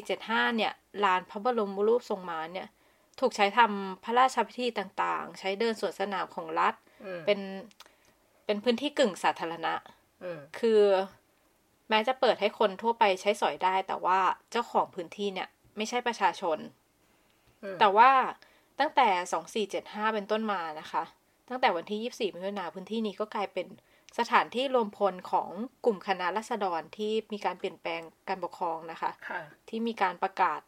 [0.00, 0.72] 2475เนี่ย
[1.04, 2.68] ลานพระบรมรูปทรงม้าเนี่ย
[3.20, 7.40] ถูกใช้ทำพระราชพิธีต่างๆ ใช้เดินสวนสนามของรัฐอืมเป็น
[8.44, 9.74] เป็นพื้นที่กึ่งสาธารณะ
[10.22, 10.80] อืมคือ
[11.92, 14.18] แม้จะเปิดให้คนทั่วไปใช้สอยได้ แต่ว่า
[14.50, 16.58] เจ้าของพื้นที่เนี่ย ไม่ใช่ประชาชน
[17.62, 18.10] อืมแต่ว่า
[18.80, 21.02] ตั้งแต่2475เป็นต้นมานะคะ
[21.48, 23.66] ตั้งแต่วันที่24มิถุนายนพื้นที่นี้ก็กลายเป็น
[24.18, 25.48] สถานที่รวมพลของ
[25.84, 30.60] กลุ่มคณะรัษฎรที่มีการเปลี่ยนแปลงการปกครองนะคะค่ะที่มีการประกาศ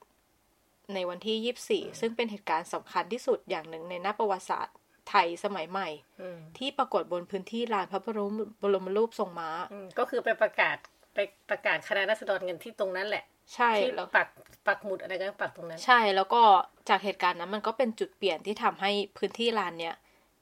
[0.95, 4.77] ในวันที่ 24 ซึ่งเป็นเหตุการณ์สำคัญที่สุดอย่างหนึ่งในหน้าประวัติศาสตร์
[5.09, 5.89] ไทยสมัยใหม่
[6.21, 8.33] อืมที่ปรากฏบนพื้นที่ลานพระบรม
[8.63, 10.77] บรมรูปทรงม้าอืมก็คือไปประกาศ
[11.15, 11.19] ไป
[11.51, 13.25] ประกาศคณะรัษฎรเงินที่ตรงนั้นแหละ
[13.55, 14.29] ใช่ที่แล้วปัก
[14.67, 16.43] ปักหมุดอะไรก็ปักตรงนั้น ใช่แล้วก็
[16.89, 19.95] จากเหตุการณ์นั้นมันก็เป็นจุดเปลี่ยนที่ทำให้พื้นที่ลานเนี้ย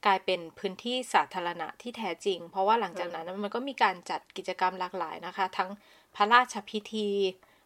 [0.05, 5.69] กลายเป็นพื้นที่สาธารณะที่แท้จริง เพราะว่าหลังจากนั้นมันก็มีการจัดกิจกรรมหลากหลายนะคะ ทั้ง
[6.15, 7.07] พระราชพิธี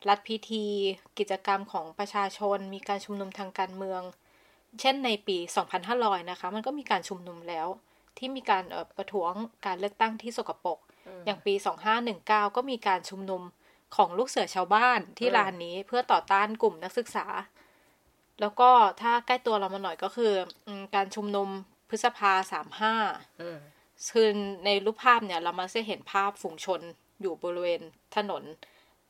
[0.07, 0.65] รัฐพิธี
[1.19, 4.01] กิจกรรมของประชาชน มีการชุมนุมทางการเมือง
[4.79, 5.37] เช่นในปี
[5.83, 7.67] 2500 นะคะ มันก็มีการชุมนุมแล้ว
[8.17, 9.31] ที่มีการเอ่อประท้วง
[9.65, 10.79] การเลือกตั้งที่สกปรก
[11.25, 11.53] อย่างปี
[12.05, 13.41] 2519 ก็มีการชุมนุม
[13.95, 17.25] ของลูกเสือชาวบ้านที่อืมลานนี้เพื่อต่อต้านกลุ่มนักศึกษา
[18.41, 18.69] แล้วก็
[19.01, 20.31] ถ้าใกล้ตัวเรามาหน่อยก็คือ
[20.67, 21.49] อืมการชุมนุม
[21.89, 22.31] พฤษภา
[22.87, 23.57] 35อืม
[24.11, 24.27] คือ
[24.65, 26.81] ในรูปภาพเนี่ยเรามาจะเห็นภาพฝูงชน
[27.21, 27.81] อยู่บริเวณ
[28.15, 28.43] ถนน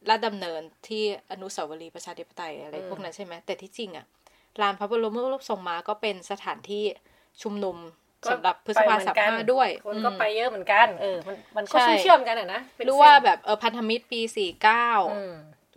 [0.10, 4.06] ลาดดำเนินที่อนุสาวรีย์ประชาธิปไตยอะไรอืมพวกนั้นใช่ไหมแต่ที่จริงอะ
[4.62, 6.84] ลานพระบรมรูปทรงม้าก็เป็นสถานที่
[7.42, 7.78] ชุมนุม
[8.32, 15.36] สำหรับพฤษภาไปเหมืสาอมนกันห้าด้วย คนอืมก็ไปเยอะเหมือนกัน เออ มันมันก็ใช่เชื่อมๆกันอะนะเป็นรู้เส้นว่าแบบเออพันธมิตรปีสี่เก้าอืม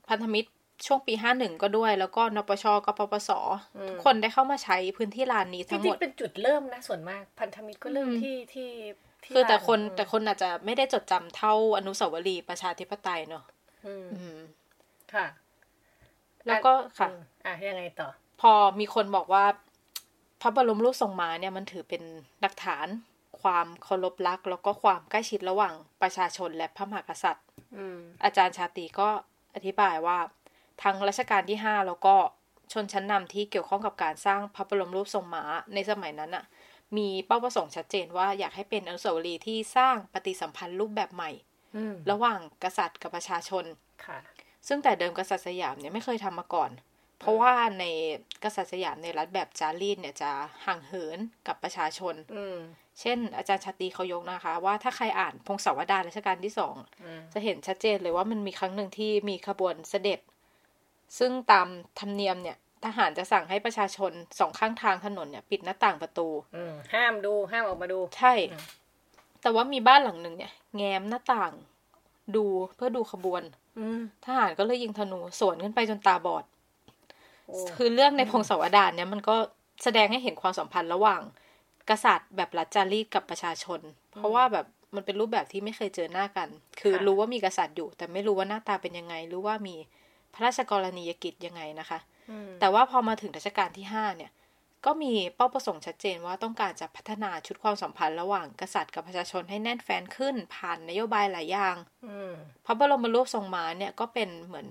[0.09, 0.49] พันธมิตร
[0.87, 3.31] ช่วงปีห้าหนึ่งก็ด้วย แล้วก็นปชกปปส
[3.77, 8.71] อืมทุกคนได้เข้ามาใช้พื้นที่ลานนี้จทั้งหริมงดๆเป็นจุดเริ่มนะส่วนมาก พันธมิตรก็เริ่มอืมที่ที่
[9.25, 13.45] ที่คือแต่คนลาแต่คนอาจจะไม่ได้จดจำเท่าอนุสาวรีย์ประชาธิปไตยเนอะ
[13.87, 14.39] อืมอืม
[15.15, 15.27] ค่ะ
[16.47, 18.09] แล้วก็ค่ะอืมอะยังไงต่อ
[18.41, 19.45] พอมีคนบอกว่า
[20.41, 22.03] พระบรมรูปทรงม้าเนี่ยมันถือเป็น
[22.41, 22.87] หลักฐาน
[23.43, 29.09] ความเคารพรัก แล้วก็ความใกล้ชิดระหว่างประชาชนและพระมหากษัตริย์อืมอาจารย์ชาตรีก็
[29.55, 30.19] อธิบายว่า
[30.83, 32.15] ทั้งรัชกาลที่ห้าแล้วก็
[32.73, 36.45] ชนชั้นนำที่เกี่ยวข้องกับการสร้างพระบรมรูปทรงม้าในสมัยนั้นอะ
[36.97, 41.31] มีเป้าประสงค์ชัดเจนว่าอยากให้เป็นอนุสาวรีย์ที่สร้างปฏิสัมพันธ์รูปแบบใหม่
[41.77, 43.65] อืมระหว่างกษัตริย์กับประชาชน
[44.07, 44.19] ค่ะ
[44.67, 46.71] ซึ่งแต่เดิมกษัตริย์สยามเนี่ยไม่เคยทำมาก่อน
[47.21, 47.85] เพราะว่าใน
[48.45, 50.31] กษัตริย์สยามในรัฐแบบจารีตเนี่ยจะ
[50.67, 52.59] ห่างเหินกับประชาชนอืม
[53.01, 60.21] เช่น อาจารย์ชาตรีเขายกนะคะ ว่าถ้าใครอ่านพงศาวดารรัชกาลที่สองอืมจะเห็นชัดเจนเลยว่ามันมีครั้งหนึ่งที่มีขบวนเสด็จ
[61.19, 61.69] ซึ่งตาม
[62.01, 68.35] ธรรมเนียมเนี่ยทหารจะสั่งให้ประชาชนสองข้างทางถนนเนี่ย ปิดหน้าต่างประตูอืมห้ามดูห้ามออกมาดู ใช่
[69.43, 71.53] แต่ว่ามีบ้านหลังหนึ่งเนี่ย แง้มหน้าต่าง
[72.37, 72.45] ดู
[72.77, 73.43] เพื่อดูขบวน
[73.79, 76.60] อืมทหารก็เลยยิงธนูสวนขึ้นไปจนตาบอดโอ้
[77.77, 79.37] คือเรื่องในพงศาวดารเนี่ยมันก็
[79.85, 81.21] แสดงให้เห็นความสัมพันธ์ระหว่าง
[81.91, 83.81] กษัตริย์แบบรัฐจารีตกับประชาชน
[84.17, 86.49] เพราะว่าแบบมันเป็นรูปแบบที่ไม่เคยเจอหน้ากัน
[86.81, 89.77] คือรู้ว่ามีกษัตริย์อยู่ แต่ไม่รู้ว่าหน้าตาเป็นยังไงหรือว่ามี
[90.35, 91.99] พระราชกรณียกิจยังไงนะคะ
[92.31, 94.31] อืมแต่ว่าพอมาถึงรัชกาลที่ห้าเนี่ย
[94.87, 102.33] ก็มีเป้าประสงค์ชัดเจนว่าต้องการจะพัฒนาชุดความสัมพันธ์ระหว่างกษัตริย์กับประชาชนให้แน่นแฟนขึ้น ผ่านนโยบายหลายอย่างอืม
[102.65, 104.67] พระบรมรูปทรงม้าเนี่ยก็เป็นเหมือน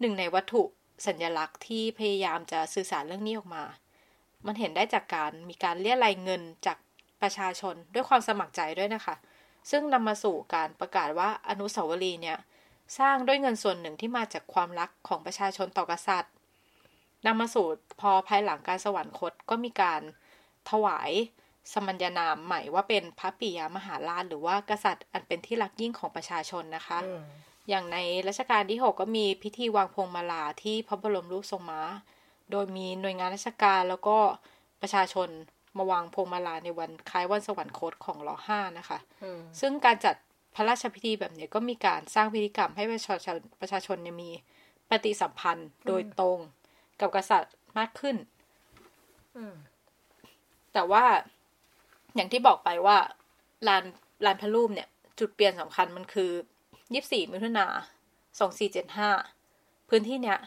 [0.00, 0.62] หนึ่งในวัตถุ
[1.06, 3.64] สัญลักษณ์ที่พยายามจะสื่อสารเรื่องนี้ออกมา
[4.46, 6.78] มันเห็นได้จากการมีการเรียรายเงินจาก
[7.22, 9.16] ประชาชนด้วยความสมัครใจด้วยนะคะ
[9.70, 12.38] ซึ่งนำมาสู่การประกาศว่าอนุสาวรีย์เนี่ย
[12.98, 16.32] สร้างด้วยเงินส่วนหนึ่งที่มาจากความรักของประชาชนต่อกษัตริย์
[17.26, 17.66] นำมาสู่
[18.00, 20.00] พอภายหลังการสวรรคตก็มีการ
[20.70, 21.10] ถวาย
[21.72, 26.98] สมัญญานามใหม่ว่าเป็นพระปิยมหาราชหรือว่ากษัตริย์อันเป็นที่รักยิ่งของประชาชนนะคะ
[27.64, 27.98] อืมอย่างใน
[28.28, 31.80] รัชกาลที่ 6 ก็มีพิธีวางพวงมาลาที่พระบรมรูปทรงม้า
[32.50, 34.16] โดยมีหน่วยงานราชการแล้วก็
[34.82, 35.28] ประชาชน
[35.78, 40.14] มาวางพวงมาลาในวันคล้ายวันสวรรคตของรอห้านะคะอืมซึ่งการจัด
[40.54, 44.30] พระราชพิธีแบบนี้ก็มีการสร้างพิธีกรรมให้ประชาชนประชาชนเนี่ยมี
[44.90, 46.38] ปฏิสัมพันธ์โดยตรง
[47.00, 48.16] กับกษัตริย์มากขึ้น
[49.36, 49.54] อืม
[50.72, 51.04] แต่ว่า
[52.14, 52.96] อย่างที่บอกไปว่า
[53.68, 53.84] ลาน
[54.24, 56.30] ลานพระรูปเนี่ย จุดเปลี่ยนสำคัญมันคือ
[56.94, 57.66] ยี่สิบสี่มิถุนา
[58.38, 59.10] สองสี่เจ็ดห้า
[59.88, 60.38] พื้นที่เนี้ย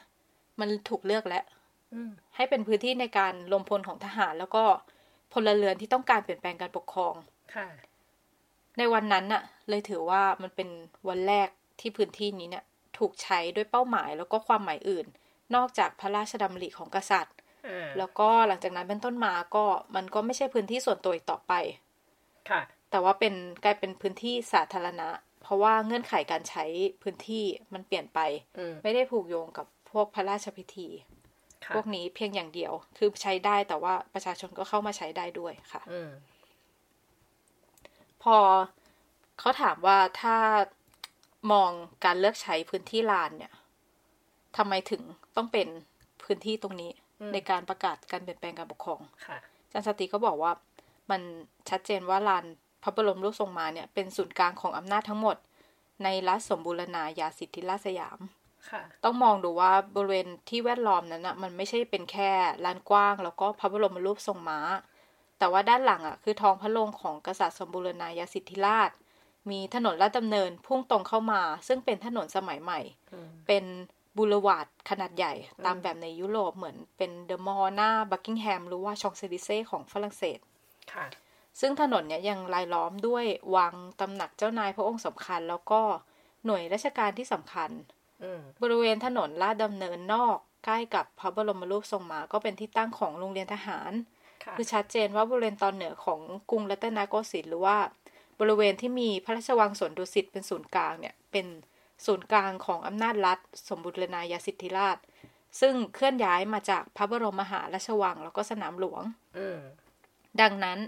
[0.59, 1.45] มันถูกเลือกแล้ว
[1.93, 4.63] อืมให้เป็นพื้นที่ในการรวมพลของทหาร แล้วก็
[5.33, 7.13] พลเรือนที่ต้องการเปลี่ยนแปลงการปกครอง
[7.55, 7.67] ค่ะ
[8.77, 10.69] ในวันนั้นน่ะ เลยถือว่ามันเป็น
[11.09, 11.47] วันแรก
[11.79, 12.65] ที่พื้นที่นี้เนี่ย
[12.97, 15.05] ถูกใช้ด้วยเป้าหมายแล้วก็ความหมายอื่น
[15.55, 17.35] นอกจากพระราชดำริของกษัตริย์
[17.97, 21.53] แล้วก็หลังจากนั้นเป็นต้นมาก็มันก็ไม่ใช่พื้นที่ส่วนตัวอีกต่อไป
[22.49, 23.33] ค่ะ แต่ว่าเป็น
[23.63, 25.09] กลายเป็นพื้นที่สาธารณะ
[25.47, 26.65] เพราะว่าเงื่อนไขการใช้
[27.01, 28.19] พื้นที่มันเปลี่ยนไป
[28.83, 30.87] ไม่ได้ผูกโยงกับพวกพระราชพิธี
[31.75, 35.81] พวกนี้เพียงอย่างเดียว คือใช้ได้แต่ว่าประชาชนก็เข้ามาใช้ได้ด้วยค่ะ
[38.23, 38.37] พอ
[39.39, 40.35] เขาถามว่าถ้า
[41.51, 41.71] มอง
[42.05, 43.53] การเลือกใช้พื้นที่ลานเนี่ย
[44.57, 45.01] ทำไมถึง
[45.35, 45.67] ต้องเป็น
[46.23, 46.91] พื้นที่ตรงนี้
[47.33, 49.01] ในการประกาศการเปลี่ยนแปลงการปกครอง
[49.63, 50.51] อาจารย์สติก็บอกว่า
[51.11, 51.21] มัน
[51.69, 52.45] ชัดเจนว่าลาน
[52.83, 55.37] พระบรมรูปทรงมาเนี่ยเป็นศูนย์กลางของอำนาจทั้งหมด
[56.03, 58.19] ในรัฐสมบูรณาญาสิทธิราชสยาม
[59.03, 62.31] ต้องมองดูว่าบริเวณที่แวดล้อมนั้นนะมันไม่ใช่เป็นแค่
[62.65, 64.59] ลานกว้าง แล้วก็พระบรมรูปทรงม้า
[65.37, 68.91] แต่ว่าด้านหลังอะคือท้องพระโรงของกษัตริย์สมบูรณาญาสิทธิราช
[69.49, 72.79] มีถนนลาดดำเนินพุ่งตรงเข้ามา ซึ่งเป็นถนนสมัยใหม่
[73.47, 73.63] เป็น
[74.17, 75.33] boulevard ขนาดใหญ่
[75.65, 80.39] ตามแบบในยุโรปเหมือนเป็น The Mall หน้า Buckingham หรือว่าชองเซลิเซ่ของฝรั่งเศส
[81.59, 85.81] ซึ่งถนนเนี่ยยังรายล้อมด้วยวังตำหนักเจ้านายพระองค์สำคัญ แล้วก็
[86.45, 87.69] หน่วยราชการที่สำคัญ
[88.61, 93.91] บริเวณถนนราชดำเนินนอก ใกล้กับพระบรมรูปทรงม้าก็เป็นที่ตั้งของโรงเรียนทหาร
[94.57, 97.77] คือชัดเจนว่าบริเวณตอนเหนือของกรุงรัตนโกสินทร์หรือว่า
[98.39, 101.47] บริเวณที่มีพระราชวังสวนดุสิตเป็นศูนย์กลางเนี่ยเป็น
[102.05, 103.39] ศูนย์กลางของอำนาจรัฐ
[103.69, 104.97] สมบูรณาญาสิทธิราช
[105.59, 109.03] ซึ่งเคลื่อนย้ายมาจากพระบรมมหาราชวังแล้วก็สนามหลวง
[110.41, 110.79] ดังนั้น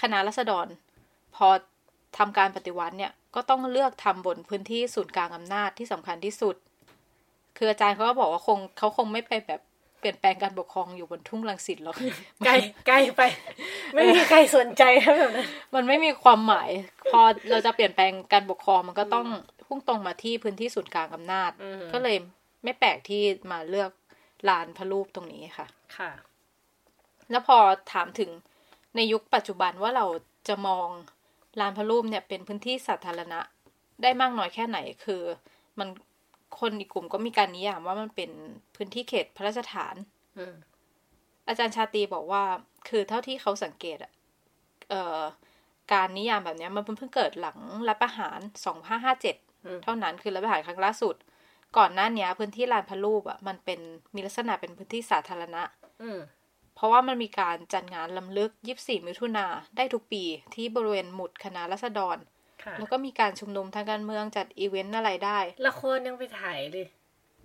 [0.00, 0.66] คณะรัษฎร
[1.36, 1.48] พอ
[2.18, 6.56] ทำการปฏิวัติเนี่ยก็ต้องเลือกทำบนพื้นที่ศูนย์กลางอำนาจที่สำคัญที่สุด
[7.56, 9.60] คืออาจารย์เขาก็บอกว่าคงเขาคงไม่ไปแบบ
[9.98, 11.96] เปลี่ยนแปลงการปกครองอยู่บนทุ่งลังสิตหรอก
[12.44, 12.52] ไกล
[12.86, 13.22] ไกลไป
[13.94, 14.82] ไม่มีใครสนใจ
[15.18, 16.70] แบบนั้นมันไม่มีความหมาย
[17.10, 19.26] พอเราจะเปลี่ยนแปลงการปกครองมันก็ต้อง
[19.66, 21.50] พุ่งตรงมาที่พื้นที่ศูนย์กลางอำนาจ
[21.92, 22.16] ก็เลย
[22.64, 23.90] ไม่แปลกที่มาเลือก
[24.48, 26.10] ลานพระรูปตรงนี้ค่ะ ค่ะ
[27.30, 27.58] แล้วพอ
[27.92, 28.30] ถามถึง
[28.98, 30.06] ในยุคปัจจุบันว่าเรา
[30.48, 30.88] จะมอง
[31.60, 33.40] ลานพระรูปเนี่ยเป็นพื้นที่สาธารณะ
[34.02, 35.22] ได้มากน้อยแค่ไหนคือ
[35.78, 35.88] มัน
[36.60, 38.30] คนอีกกลุ่มก็มีการนิยามว่ามันเป็น
[38.76, 39.94] พื้นที่เขตพระราชฐาน
[41.48, 42.42] อาจารย์ชาตีบอกว่า
[42.88, 44.12] คือเท่าที่เขาสังเกตอะ
[45.92, 47.58] การนิยามแบบนี้มันเพิ่งเกิดหลัง
[47.88, 49.36] รัฐประหารสองห้าห้าเจ็ด
[49.84, 51.14] เท่านั้นคือรัฐประหารครั้งล่าสุด
[51.76, 53.80] ก่อนหน้านี้พื้นที่ลานพระรูปอะมันเป็น
[54.14, 55.62] มีลักษณะเป็นพื้นที่สาธารณะ
[56.78, 62.16] เพราะว่ามันมีการจัดงานลำลึกยีสี่มิถุนาได้ทุกปีที่บริเวณหมุดคณะรัษฎร
[62.78, 66.86] แล้วก็มีการชุมนุมทางการเมืองจัดอีเวนต์อะไรได้ ละครยังไปถ่ายเลย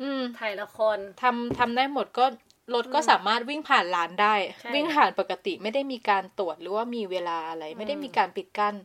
[0.01, 2.25] อืม ถ่ายละครทำทำได้หมดก็
[2.73, 4.35] รถก็สามารถวิ่งผ่านลานได้
[4.75, 8.75] วิ่งผ่านปกติไม่ได้มีการตรวจหรือว่ามีเวลาอะไร ไม่ได้มีการปิดกัน้น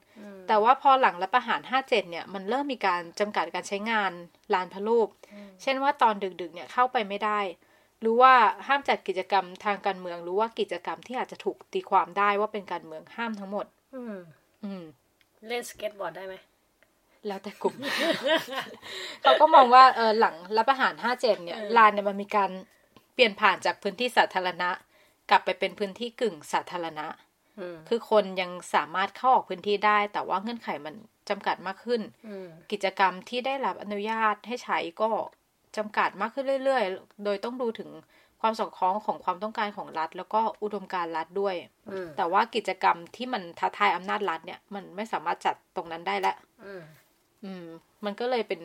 [0.48, 4.12] แต่ว่าพอหลังรัฐประหารห้าเจ็ดเนี่ย มันเริ่มมีการจำกัดการใช้งาน
[4.54, 5.08] ลานพระรูป
[5.62, 7.40] เช่นว่าตอนดึกๆ เนี่ยเข้าไปไม่ได้
[8.04, 8.34] รู้ว่า
[8.66, 14.16] ห้ามจัดกิจกรรมทางการเมืองรู้ว่ากิจกรรมที่อาจจะถูกตีความได้ว่าเป็นการเมืองห้ามทั้งหมด อืม
[14.64, 14.84] อืม
[15.48, 16.34] เล่นสเก็ตบอร์ดได้ไหม
[17.26, 17.74] แล้วแต่กลุ่ม
[19.22, 22.50] เขาก็มองว่าเออหลังรัฐประหารห้าเจ็ดเนี่ยลานเนี่ยมันมีการ
[23.14, 24.70] เปลี่ยนผ่านจากพื้นที่สาธารณะ
[25.30, 27.06] กลับไปเป็นพื้นที่กึ่งสาธารณะ
[27.88, 30.94] คือคนยังสามารถเข้าออกพื้นที่ได้ แต่ว่าเงื่อนไขมัน
[31.28, 32.00] จำกัดมากขึ้น
[32.72, 35.10] กิจกรรมที่ได้รับอนุญาตให้ใช้ก็
[35.78, 37.90] จำกัดมากขึ้นเรื่อยๆ โดยต้องดูถึง
[38.40, 41.54] ความสอดคล้องของความต้องการของรัฐ แล้วก็อุดมการณ์รัฐด้วย
[42.16, 46.36] แต่ว่ากิจกรรมที่มันท้าทายอำนาจรัฐเนี่ย มันไม่สามารถจัดตรงนั้นได้แล้ว
[47.44, 47.66] อืม
[48.04, 48.60] มันก็เลยเป็น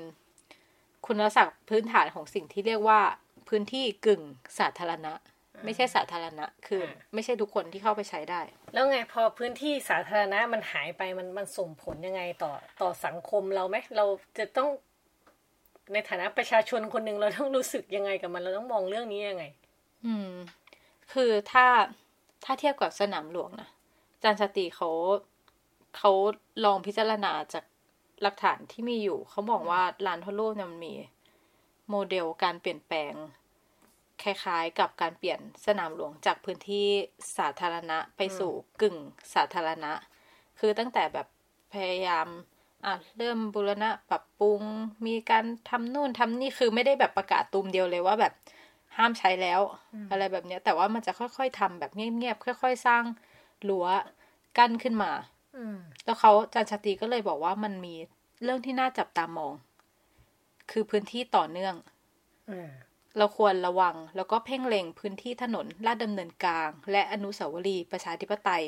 [1.06, 3.00] คุณลักษณะพื้นฐานของสิ่งที่เรียกว่า
[3.50, 4.22] พื้นที่กึ่ง
[4.60, 5.14] สาธารณะ
[5.66, 6.82] ไม่ใช่สาธารณะ คือ
[7.14, 8.42] ไม่ใช่ทุกคนที่เข้าไปใช้ได้
[8.74, 14.06] แล้วไงพอพื้นที่สาธารณะมันหายไปมันมันส่งผลยังไงต่อต่อสังคมเราไหมเรา
[14.38, 14.70] จะต้อง
[15.92, 19.46] ในฐานะประชาชนคนหนึ่งเราต้องรู้สึกยังไงกับมัน เราต้องมองเรื่องนี้ยังไง
[20.06, 20.32] อืม
[21.14, 21.66] คือถ้า
[22.44, 23.70] ถ้าเทียบกับสนามหลวงนะ
[24.24, 24.90] จารย์สติเขา
[25.98, 26.12] เขา
[26.66, 27.64] ลองพิจารณาจาก
[28.22, 30.96] หลักฐานที่มีอยู่ เขาบอกว่าลานทอโลเนี่ยมันมี
[31.90, 33.14] โมเดลการเปลี่ยนแปลง
[34.24, 36.88] คล้ายๆ กับการเปลี่ยนสนามหลวงจากพื้นที่
[37.38, 38.52] สาธารณะไปสู่
[38.82, 38.98] กึ่ง
[39.34, 39.92] สาธารณะ
[40.60, 41.28] คือตั้งแต่แบบ
[41.74, 42.28] พยายาม
[42.86, 44.62] อะเริ่มบูรณะปรับปรุง
[45.08, 48.34] มีการทำนู่นทำนี่คือไม่ได้แบบประกาศตูมเดียวเลยว่าแบบ
[48.98, 49.62] ห้ามใช้แล้ว
[50.12, 53.04] อะไรแบบเนี้ย แต่ว่ามันจะค่อยๆทำแบบเงียบๆค่อยๆ สร้าง
[53.70, 53.88] รั้ว
[54.58, 55.12] กั้นขึ้นมา
[56.06, 57.96] แล้วเขาจันชตีก็เลยบอกว่ามันมี
[58.44, 59.54] เรื่องที่น่าจับตามอง
[60.72, 61.76] คือพื้นที่ต่อเนื่อง
[63.18, 68.64] เราควรระวัง แล้วก็เพ่งเล็งพื้นที่ถนนลาดดำเนินกลาง และอนุสาวรีย์ประชาธิปไตย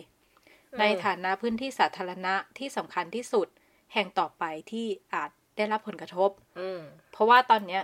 [0.79, 3.47] ในฐานะพื้นที่สาธารณะที่สำคัญที่สุด
[3.95, 6.29] แห่งต่อไปที่อาจได้รับผลกระทบ
[6.59, 6.81] อืม
[7.11, 7.81] เพราะว่าตอนเนี้ย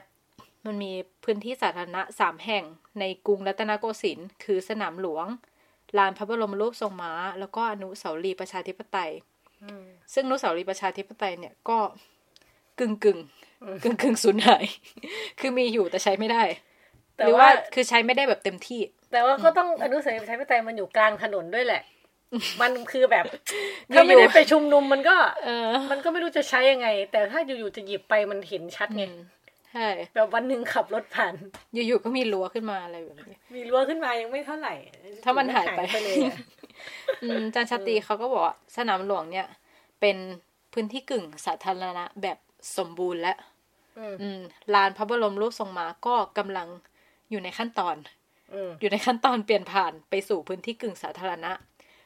[0.66, 0.91] มันมี
[1.24, 2.64] พื้นที่สาธารณะสามแห่ง
[2.99, 5.26] ในกรุงรัตนโกสินทร์คือสนามหลวง
[5.97, 9.12] ลานพระบรมรูปทรงม้า แล้วก็อนุสาวรีย์ประชาธิปไตย
[9.64, 9.84] อืม
[10.14, 11.78] ซึ่งอนุสาวรีย์ประชาธิปไตยเนี่ยก็
[12.80, 13.20] กึ่งกึ่ง
[13.84, 14.66] กึ่งกึ่งสูญหาย
[15.39, 16.43] คือมีอยู่แต่ใช้ไม่ได้
[17.16, 18.82] แต่หรือว่าว่าคือใช้ไม่ได้แบบเต็มที่
[19.12, 21.84] แต่ว่าก็ต้องอนุสาวรีย์ประชาธิปไตยมันอยู่กลางถนนด้วยแหละ
[22.61, 23.25] มันคือแบบ
[23.93, 29.03] ถ้าไม่ได้ไปชุมนุมมันก็เออ มันก็ไม่รู้จะใช้ยังไง แต่ถ้าอยู่ๆจะหยิบไปมันเห็นชัดไง
[29.71, 31.34] ใช่แบบวันหนึ่งขับรถผ่าน
[31.73, 34.73] อยู่ๆก็มีรั้วขึ้นมาอะไรแบบนี้ มีรั้วขึ้นมายังไม่เท่าไหร่
[35.23, 36.38] ถ้ามันหายไปเลยอะ
[37.23, 39.47] อืมอาจารย์ชาตรีเขาก็บอกว่าสนามหลวงเนี่ย
[40.01, 40.17] เป็น
[40.73, 42.38] พื้นที่กึ่งสาธารณะแบบ
[42.77, 43.34] สมบูรณ์และ
[43.99, 44.39] อืมอืม
[44.73, 46.67] ลานพระบรมรูปทรงม้าก็กำลัง
[47.29, 47.95] อยู่ในขั้นตอน
[48.53, 51.51] อืมอยู่ในขั้นตอนเปลี่ยนผ่านไปสู่พื้นที่กึ่งสาธารณะ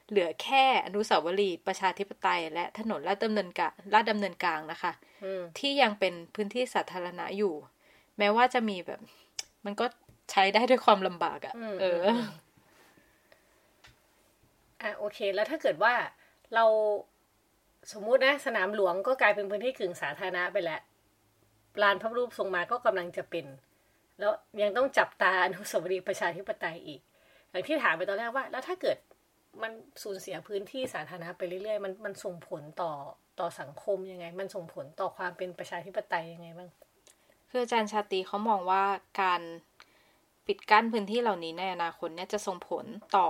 [0.10, 4.92] เหลือแค่อนุสาวรีย์ประชาธิปไตย และถนนลาดดำเนินกลางลาดดำเนินกลางนะคะ
[5.24, 7.54] อืมที่ยังเป็นพื้นที่สาธารณะอยู่
[8.18, 9.00] แม้ว่าจะมีแบบ
[9.66, 9.86] มันก็
[10.32, 12.08] ใช้ได้ด้วยความลำบากอะ่ะเอออ
[14.82, 15.94] อะโอเค แล้วถ้าเกิดว่า
[16.56, 16.66] เรา
[17.92, 20.82] สมมุตินะ สนามหลวงก็กลายเป็นพื้นที่กึ่งสาธารณะไปแล้ว
[21.82, 23.46] ลานพระรูปทรงมาก็กำลังจะเป็น
[24.20, 24.32] แล้ว
[24.62, 27.02] ยังต้องจับตาอนุสาวรีย์ประชาธิปไตยอีก
[27.50, 28.98] อย่างที่ถามไปตอนแรกว่า แล้วถ้าเกิด
[29.62, 29.72] มัน
[30.04, 32.92] สูญเสียพื้นที่สาธารณะไปเรื่อยๆ มันมันส่งผลต่อ
[33.40, 36.70] ต่อสังคมยังไง มันส่งผลต่อความเป็นประชาธิปไตยยังไงบ้าง
[37.50, 38.84] คืออาจารย์ชาตรีเขามองว่า
[39.22, 39.42] การ
[40.48, 42.86] ปิดกั้นพื้นที่เหล่านี้ในอนาคตเนี่ยจะส่งผล
[43.18, 43.28] ต่อ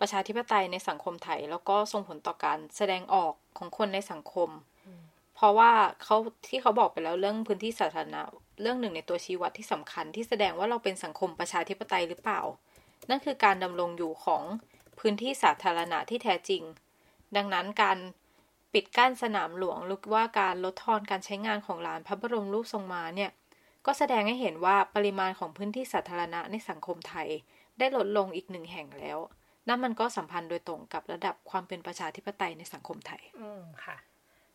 [0.00, 4.50] ประชาธิปไตยในสังคมไทย แล้วก็ส่งผลต่อการแสดงออกของคนในสังคม
[5.34, 5.70] เพราะว่า
[6.02, 6.16] เขา
[6.48, 8.20] ที่เขาบอกไปแล้วเรื่องพื้นที่สาธารณะ
[8.62, 12.40] เรื่องหนึ่งในตัวชี้วัดที่สำคัญที่แสดงว่าเราเป็นสังคมประชาธิปไตยหรือเปล่า
[13.10, 14.42] นั่นคือการดำรงอยู่ของ
[15.00, 16.62] พื้นที่สาธารณะที่แท้จริง
[17.36, 17.98] ดังนั้นการ
[18.72, 23.30] ปิดกั้นสนามหลวงหรือว่าการลดทอนการใช้งานของลานพระบรมรูปทรงมาเนี่ย
[23.86, 27.28] ก็แสดงให้เห็นว่าปริมาณของพื้นที่สาธารณะในสังคมไทย
[27.78, 29.18] ได้ลดลงอีกหนึ่งแห่งแล้ว
[29.68, 33.96] นั่นมันก็สัมพันธ์โดยตรงกับระดับความเป็นประชาธิปไตยในสังคมไทย อืมค่ะ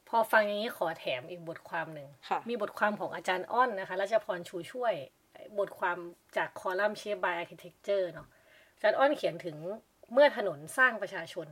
[0.10, 4.94] พอฟังอย่างนี้ขอแถมอีกบทความหนึ่งค่ะมีบทความของอาจารย์อ้อนนะคะรชพรชูช่วย
[5.60, 5.98] บทความ
[6.38, 8.28] จากคอลัมน์ Shaped by Architecture เนาะ
[8.74, 9.58] อาจารย์อ้อนเขียนถึง
[10.14, 11.48] เมื่อถนนสร้างประชาชน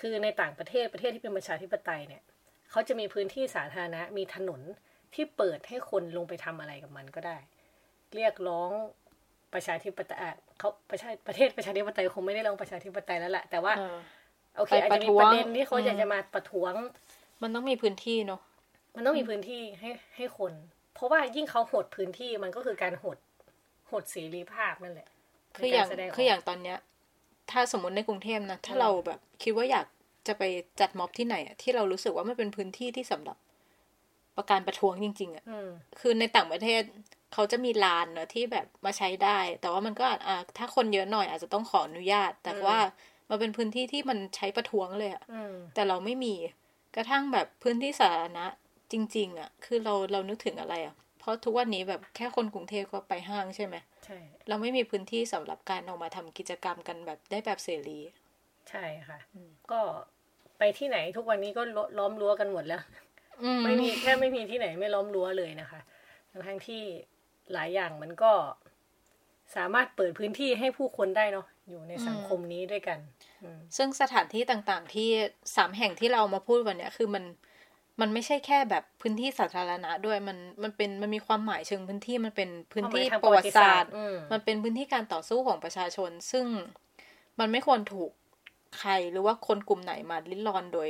[0.00, 2.22] คือในต่างประเทศประเทศที่เป็นประชาธิปไตยเนี่ย
[2.70, 4.60] เขาจะมีพื้นที่สาธารณะมีถนน
[5.14, 7.36] ที่เปิดให้คนลงไปทำอะไรกับมันก็ได้
[8.14, 8.70] เรียกร้อง
[9.54, 13.98] ประชาธิปไตยอะเขาประชาประเทศประชาธิปไตยคงไม่ได้ร้องประชาธิปไตยแล้วแหละแต่ว่าเออ
[14.56, 16.74] โอเคไปอาจประจะมีท้วงประเด็นที่เขาอืมอยากจะมาประท้วง
[17.42, 18.40] มันต้องมีพื้นที่เนาะ
[18.96, 20.52] มันต้องมีพื้นที่ให้ให้คน
[20.94, 23.18] เพราะว่ายิ่งเขาหดพื้นที่มันก็คือการหด
[23.90, 25.08] หดเสรีภาพนั่นแหละ
[25.56, 26.78] คืออย่างในกรแสดงคืออย่างตอนเนี้ย
[27.50, 29.86] ถ้าสมมติในกรุงเทพนะ ถ้าเราแบบ คิดว่าอยาก
[30.28, 30.42] จะไป
[30.80, 33.36] จัดม็อบที่ไหนอะที่เรารู้สึกว่ามันเป็นพื้นที่ที่สำหรับ
[34.36, 35.68] ประการประท้วงจริง ๆอะอืม
[36.00, 36.82] คือในต่างประเทศ
[37.32, 42.78] เขาจะมีลานเนอะที่แบบมาใช้ได้ แต่ว่ามันก็อาจอ่าถ้าคนเยอะหน่อยอาจจะต้องขออนุญาต แต่ว่า
[43.30, 46.34] มันเป็นพื้นที่ที่มันใช้ประท้วงเลยอะอืมแต่เราไม่มี
[46.96, 48.46] กระทั่งแบบพื้นที่สาธารณะ
[48.92, 53.95] จริง ๆอะคือเราเรานึกถึงอะไรอะเพราะทุกวันนี้แบบแค่คนกรุงเทพก็ไปห้างใช่ไหมใช่
[54.48, 57.98] เราไม่มีพื้นที่สำหรับการออกมาทำกิจกรรมกันแบบได้แบบเสรี
[58.70, 59.18] ใช่ค่ะ
[59.70, 59.80] ก็
[60.58, 62.82] ไปที่ไหนทุกวันนี้ก็ล้ล้อมรั้วกันหมดแล้ว
[63.42, 65.80] อืมไม่มีแค่ไม่มีที่ไหนไม่ล้อมรั้วเลยนะคะ
[66.30, 66.82] ทั้งทั้งที่
[67.52, 68.32] หลายอย่างมันก็
[69.56, 72.98] สามารถเปิดพื้นที่ให้ผู้คนได้เนาะอยู่ในสังคมนี้ด้วยกัน
[73.42, 75.08] อืมซึ่งสถานที่ต่างๆ ที่
[75.56, 77.24] สามแห่งที่เราเอามาพูดวันเนี้ยคือมัน
[78.00, 86.46] มันไม่ใช่แค่แบบพื้นที่สาธารณะด้วยมันมันเป็นมันมีความหมายเชิงพื้นที่มันเป็นพื้นที่ความหมายทางประวัติศาสตร์ประวัติศาสตร์อืมมันเป็นพื้นที่การต่อสู้ของประชาชน ซึ่ง
[87.38, 88.10] มันไม่ควรถูก
[88.78, 90.88] ใครหรือว่าคนกลุ่มไหนมาลิ้นรอนโดย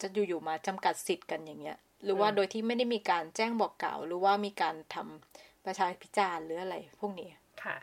[0.00, 7.30] จะอยู่ๆมาจำกัดสิทธิ์กันอย่างเงี้ย หรือว่าโดยที่ไม่ได้มีการแจ้งบอกกล่าว หรือว่ามีการทำประชาพิจารณ์หรืออะไรพวกนี้
[7.64, 7.76] ค่ะ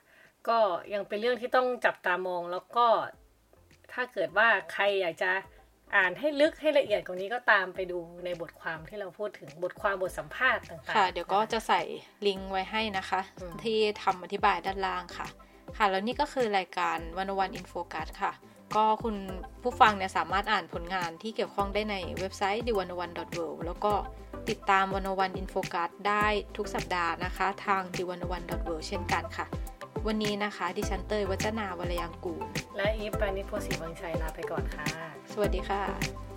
[0.48, 0.58] ก็
[0.94, 2.88] ยังเป็นเรื่องที่ต้องจับตามองแล้วก็
[3.94, 5.32] ถ้าเกิดว่าใครอยากจะ
[5.96, 11.82] อ่านให้ลึกให้ละเอียดกว่านี้ก็ตามไปดูในบทความที่เราพูดถึงบทความบทสัมภาษณ์ต่างๆ ค่ะ เดี๋ยวก็จะใส่
[12.28, 15.28] ลิงก์ไว้ให้นะคะอืมที่ทำอธิบายด้านล่างค่ะ
[15.78, 18.32] ค่ะ แล้วนี่ก็คือรายการวันวันอินโฟกัสค่ะ
[18.76, 19.16] ก็คุณ
[19.64, 23.94] ผู้ฟังเนี่ยสามารถอ่านผลงานที่เกี่ยวข้องได้ในเว็บไซต์ d 1 1 w o r l d แล้วก็
[24.50, 26.26] ติดตามวันวันอินโฟกัสได้
[26.58, 28.44] ทุกสัปดาห์นะคะ ทาง d 1 1 w o r l
[28.80, 29.46] d เช่นกันค่ะ
[30.08, 32.46] วันนี้นะคะ ดิฉันเตยวัจนาวรยังกูล
[32.78, 34.86] และอีฟปานิชโพสีวังชัยลาไปก่อนค่ะ
[35.34, 36.29] สวัสดีค่ะ